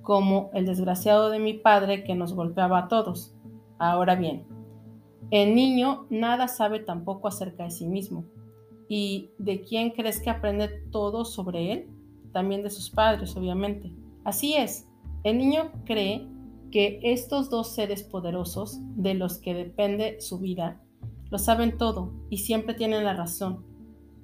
[0.01, 3.35] como el desgraciado de mi padre que nos golpeaba a todos.
[3.77, 4.45] Ahora bien,
[5.31, 8.25] el niño nada sabe tampoco acerca de sí mismo.
[8.87, 11.89] ¿Y de quién crees que aprende todo sobre él?
[12.31, 13.91] también de sus padres, obviamente.
[14.23, 14.87] Así es,
[15.23, 16.27] el niño cree
[16.71, 20.81] que estos dos seres poderosos, de los que depende su vida,
[21.29, 23.65] lo saben todo y siempre tienen la razón.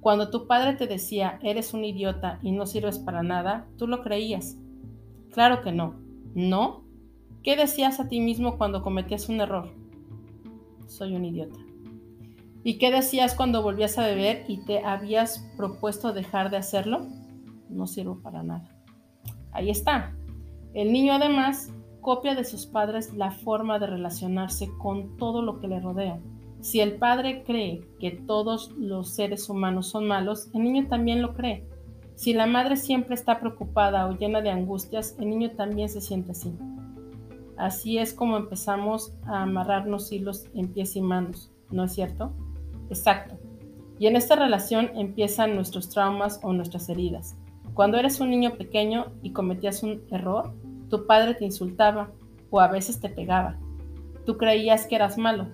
[0.00, 4.02] Cuando tu padre te decía, eres un idiota y no sirves para nada, tú lo
[4.02, 4.56] creías.
[5.32, 5.94] Claro que no.
[6.34, 6.84] ¿No?
[7.42, 9.72] ¿Qué decías a ti mismo cuando cometías un error?
[10.86, 11.58] Soy un idiota.
[12.62, 17.06] ¿Y qué decías cuando volvías a beber y te habías propuesto dejar de hacerlo?
[17.68, 18.68] no sirvo para nada.
[19.52, 20.14] Ahí está.
[20.74, 21.72] El niño además
[22.06, 26.20] copia de sus padres la forma de relacionarse con todo lo que le rodea.
[26.60, 31.34] Si el padre cree que todos los seres humanos son malos, el niño también lo
[31.34, 31.66] cree.
[32.14, 36.30] Si la madre siempre está preocupada o llena de angustias, el niño también se siente
[36.30, 36.54] así.
[37.56, 42.30] Así es como empezamos a amarrarnos hilos en pies y manos, ¿no es cierto?
[42.88, 43.36] Exacto.
[43.98, 47.36] Y en esta relación empiezan nuestros traumas o nuestras heridas.
[47.74, 50.54] Cuando eres un niño pequeño y cometías un error,
[50.88, 52.10] tu padre te insultaba
[52.50, 53.58] o a veces te pegaba.
[54.24, 55.46] Tú creías que eras malo.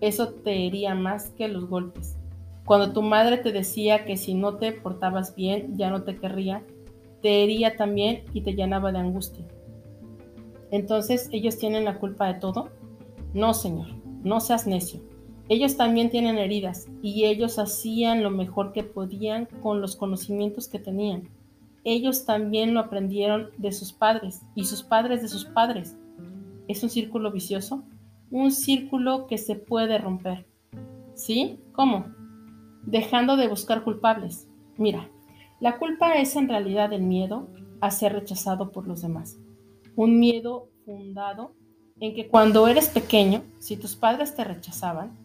[0.00, 2.16] Eso te hería más que los golpes.
[2.64, 6.62] Cuando tu madre te decía que si no te portabas bien ya no te querría,
[7.20, 9.44] te hería también y te llenaba de angustia.
[10.70, 12.70] Entonces, ¿ellos tienen la culpa de todo?
[13.32, 13.88] No, Señor,
[14.22, 15.00] no seas necio.
[15.48, 20.78] Ellos también tienen heridas y ellos hacían lo mejor que podían con los conocimientos que
[20.78, 21.28] tenían
[21.84, 25.96] ellos también lo aprendieron de sus padres y sus padres de sus padres.
[26.66, 27.84] ¿Es un círculo vicioso?
[28.30, 30.46] Un círculo que se puede romper.
[31.14, 31.60] ¿Sí?
[31.72, 32.06] ¿Cómo?
[32.82, 34.48] Dejando de buscar culpables.
[34.78, 35.10] Mira,
[35.60, 37.48] la culpa es en realidad el miedo
[37.80, 39.38] a ser rechazado por los demás.
[39.94, 41.54] Un miedo fundado
[42.00, 45.16] en que cuando eres pequeño, si tus padres te rechazaban,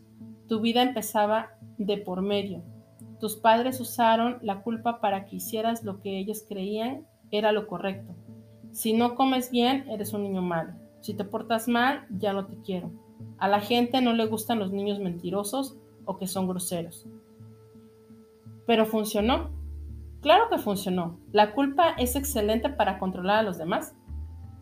[0.47, 2.63] tu vida empezaba de por medio.
[3.19, 8.15] Tus padres usaron la culpa para que hicieras lo que ellos creían era lo correcto.
[8.71, 10.73] Si no comes bien, eres un niño malo.
[11.01, 12.91] Si te portas mal, ya no te quiero.
[13.37, 17.07] A la gente no le gustan los niños mentirosos o que son groseros.
[18.65, 19.49] Pero funcionó.
[20.21, 21.19] Claro que funcionó.
[21.31, 23.95] La culpa es excelente para controlar a los demás.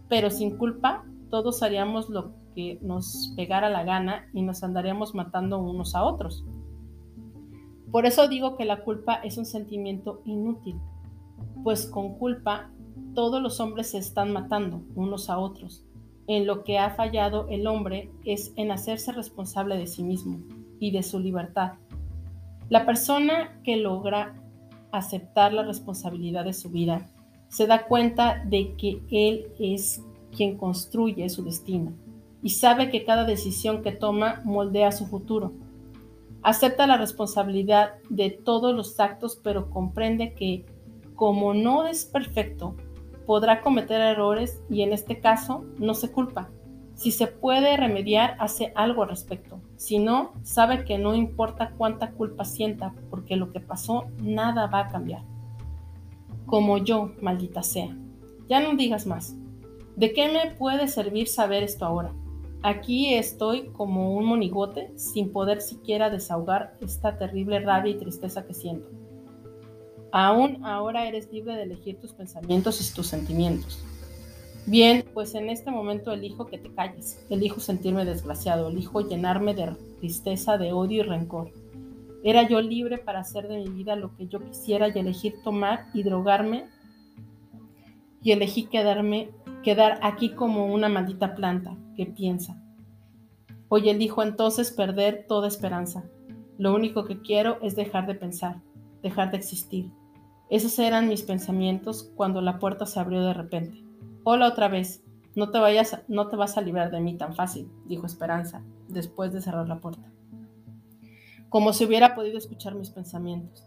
[0.09, 5.59] Pero sin culpa, todos haríamos lo que nos pegara la gana y nos andaríamos matando
[5.59, 6.45] unos a otros.
[7.91, 10.75] Por eso digo que la culpa es un sentimiento inútil,
[11.63, 12.69] pues con culpa
[13.13, 15.83] todos los hombres se están matando unos a otros.
[16.27, 20.39] En lo que ha fallado el hombre es en hacerse responsable de sí mismo
[20.79, 21.73] y de su libertad.
[22.69, 24.35] La persona que logra
[24.91, 27.09] aceptar la responsabilidad de su vida
[27.47, 30.03] se da cuenta de que él es
[30.35, 31.93] quien construye su destino
[32.43, 35.53] y sabe que cada decisión que toma moldea su futuro.
[36.43, 40.65] Acepta la responsabilidad de todos los actos, pero comprende que
[41.15, 42.75] como no es perfecto,
[43.25, 46.49] podrá cometer errores y en este caso no se culpa.
[46.93, 49.59] Si se puede remediar, hace algo al respecto.
[49.75, 54.79] Si no, sabe que no importa cuánta culpa sienta, porque lo que pasó nada va
[54.79, 55.21] a cambiar.
[56.45, 57.95] Como yo, maldita sea.
[58.47, 59.35] Ya no digas más.
[59.95, 62.13] ¿De qué me puede servir saber esto ahora?
[62.67, 68.53] Aquí estoy como un monigote sin poder siquiera desahogar esta terrible rabia y tristeza que
[68.53, 68.89] siento.
[70.11, 73.81] Aún ahora eres libre de elegir tus pensamientos y tus sentimientos.
[74.65, 79.73] Bien, pues en este momento elijo que te calles, elijo sentirme desgraciado, elijo llenarme de
[80.01, 81.51] tristeza, de odio y rencor.
[82.21, 85.85] Era yo libre para hacer de mi vida lo que yo quisiera y elegir tomar
[85.93, 86.65] y drogarme
[88.27, 89.31] y elegí quedarme,
[89.63, 92.61] quedar aquí como una maldita planta que piensa.
[93.69, 96.03] Hoy elijo entonces perder toda esperanza.
[96.57, 98.61] Lo único que quiero es dejar de pensar,
[99.01, 99.93] dejar de existir.
[100.49, 103.81] Esos eran mis pensamientos cuando la puerta se abrió de repente.
[104.25, 105.05] Hola otra vez.
[105.33, 109.31] No te vayas, no te vas a librar de mí tan fácil, dijo Esperanza, después
[109.31, 110.11] de cerrar la puerta.
[111.47, 113.63] Como si hubiera podido escuchar mis pensamientos.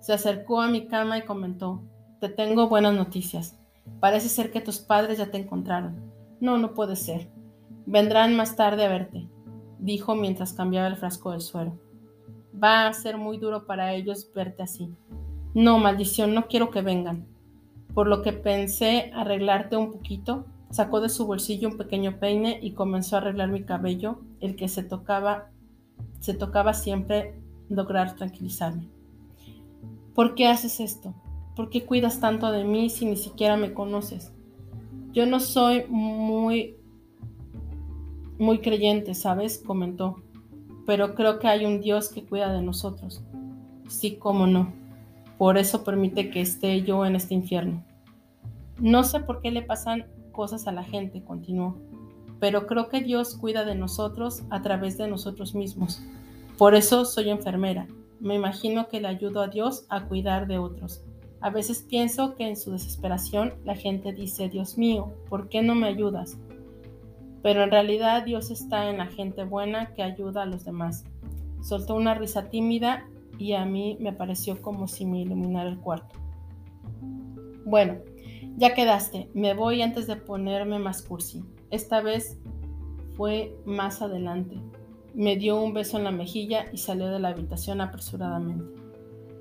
[0.00, 1.82] Se acercó a mi cama y comentó,
[2.20, 3.58] te tengo buenas noticias.
[4.00, 6.12] Parece ser que tus padres ya te encontraron.
[6.40, 7.30] No, no puede ser.
[7.86, 9.28] Vendrán más tarde a verte,
[9.78, 11.78] dijo mientras cambiaba el frasco del suero.
[12.62, 14.94] Va a ser muy duro para ellos verte así.
[15.54, 17.26] No, maldición, no quiero que vengan.
[17.94, 22.72] Por lo que pensé arreglarte un poquito, sacó de su bolsillo un pequeño peine y
[22.72, 25.50] comenzó a arreglar mi cabello, el que se tocaba,
[26.20, 28.88] se tocaba siempre lograr tranquilizarme.
[30.14, 31.14] ¿Por qué haces esto?
[31.58, 34.32] ¿Por qué cuidas tanto de mí si ni siquiera me conoces?
[35.10, 36.76] Yo no soy muy
[38.38, 39.58] muy creyente, ¿sabes?
[39.66, 40.22] comentó.
[40.86, 43.24] Pero creo que hay un Dios que cuida de nosotros.
[43.88, 44.72] Sí, cómo no.
[45.36, 47.84] Por eso permite que esté yo en este infierno.
[48.78, 51.76] No sé por qué le pasan cosas a la gente, continuó,
[52.38, 56.00] pero creo que Dios cuida de nosotros a través de nosotros mismos.
[56.56, 57.88] Por eso soy enfermera.
[58.20, 61.02] Me imagino que le ayudo a Dios a cuidar de otros.
[61.40, 65.74] A veces pienso que en su desesperación la gente dice, Dios mío, ¿por qué no
[65.74, 66.36] me ayudas?
[67.42, 71.04] Pero en realidad Dios está en la gente buena que ayuda a los demás.
[71.62, 73.06] Soltó una risa tímida
[73.38, 76.16] y a mí me pareció como si me iluminara el cuarto.
[77.64, 77.98] Bueno,
[78.56, 81.44] ya quedaste, me voy antes de ponerme más cursi.
[81.70, 82.38] Esta vez
[83.16, 84.56] fue más adelante.
[85.14, 88.64] Me dio un beso en la mejilla y salió de la habitación apresuradamente.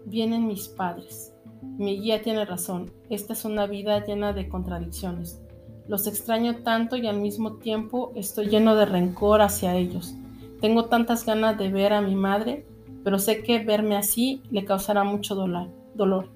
[0.06, 1.34] Vienen mis padres.
[1.78, 5.41] Mi guía tiene razón, esta es una vida llena de contradicciones.
[5.88, 10.15] Los extraño tanto y al mismo tiempo estoy lleno de rencor hacia ellos.
[10.61, 12.65] Tengo tantas ganas de ver a mi madre
[13.07, 16.30] pero sé que verme así le causará mucho dolor.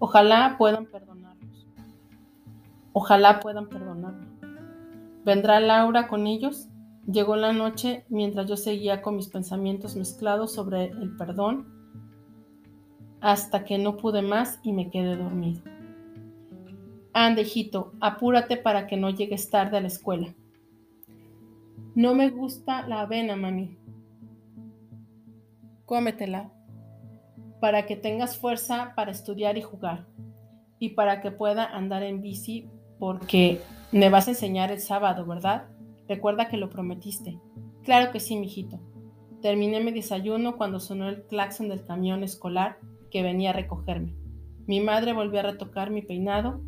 [0.00, 1.64] Ojalá puedan perdonarnos.
[2.92, 4.26] Ojalá puedan perdonarme.
[5.24, 6.66] ¿Vendrá Laura con ellos?
[7.06, 11.77] Llegó la noche mientras yo seguía con mis pensamientos mezclados sobre el perdón
[13.20, 15.62] hasta que no pude más y me quedé dormido.
[17.12, 20.34] Ande, hijito, apúrate para que no llegues tarde a la escuela.
[21.94, 23.76] No me gusta la avena, mami
[25.88, 26.52] cómetela,
[27.60, 30.06] para que tengas fuerza para estudiar y jugar,
[30.78, 35.64] y para que pueda andar en bici, porque me vas a enseñar el sábado, ¿verdad?
[36.06, 37.40] Recuerda que lo prometiste.
[37.84, 38.78] Claro que sí, mijito.
[39.40, 42.76] Terminé mi desayuno cuando sonó el claxon del camión escolar
[43.10, 44.14] que venía a recogerme.
[44.66, 46.60] Mi madre volvió a retocar mi peinado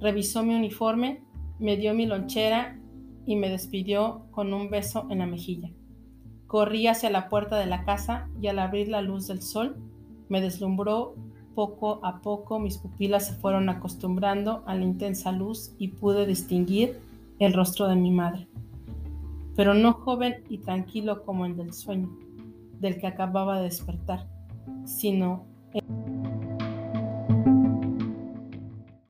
[0.00, 1.24] Revisó mi uniforme,
[1.58, 2.78] me dio mi lonchera
[3.26, 5.70] y me despidió con un beso en la mejilla.
[6.46, 9.76] Corrí hacia la puerta de la casa y al abrir la luz del sol
[10.28, 11.16] me deslumbró
[11.56, 17.00] poco a poco mis pupilas se fueron acostumbrando a la intensa luz y pude distinguir
[17.40, 18.46] el rostro de mi madre,
[19.56, 22.08] pero no joven y tranquilo como el del sueño,
[22.78, 24.28] del que acababa de despertar,
[24.84, 25.47] sino...
[25.74, 26.07] El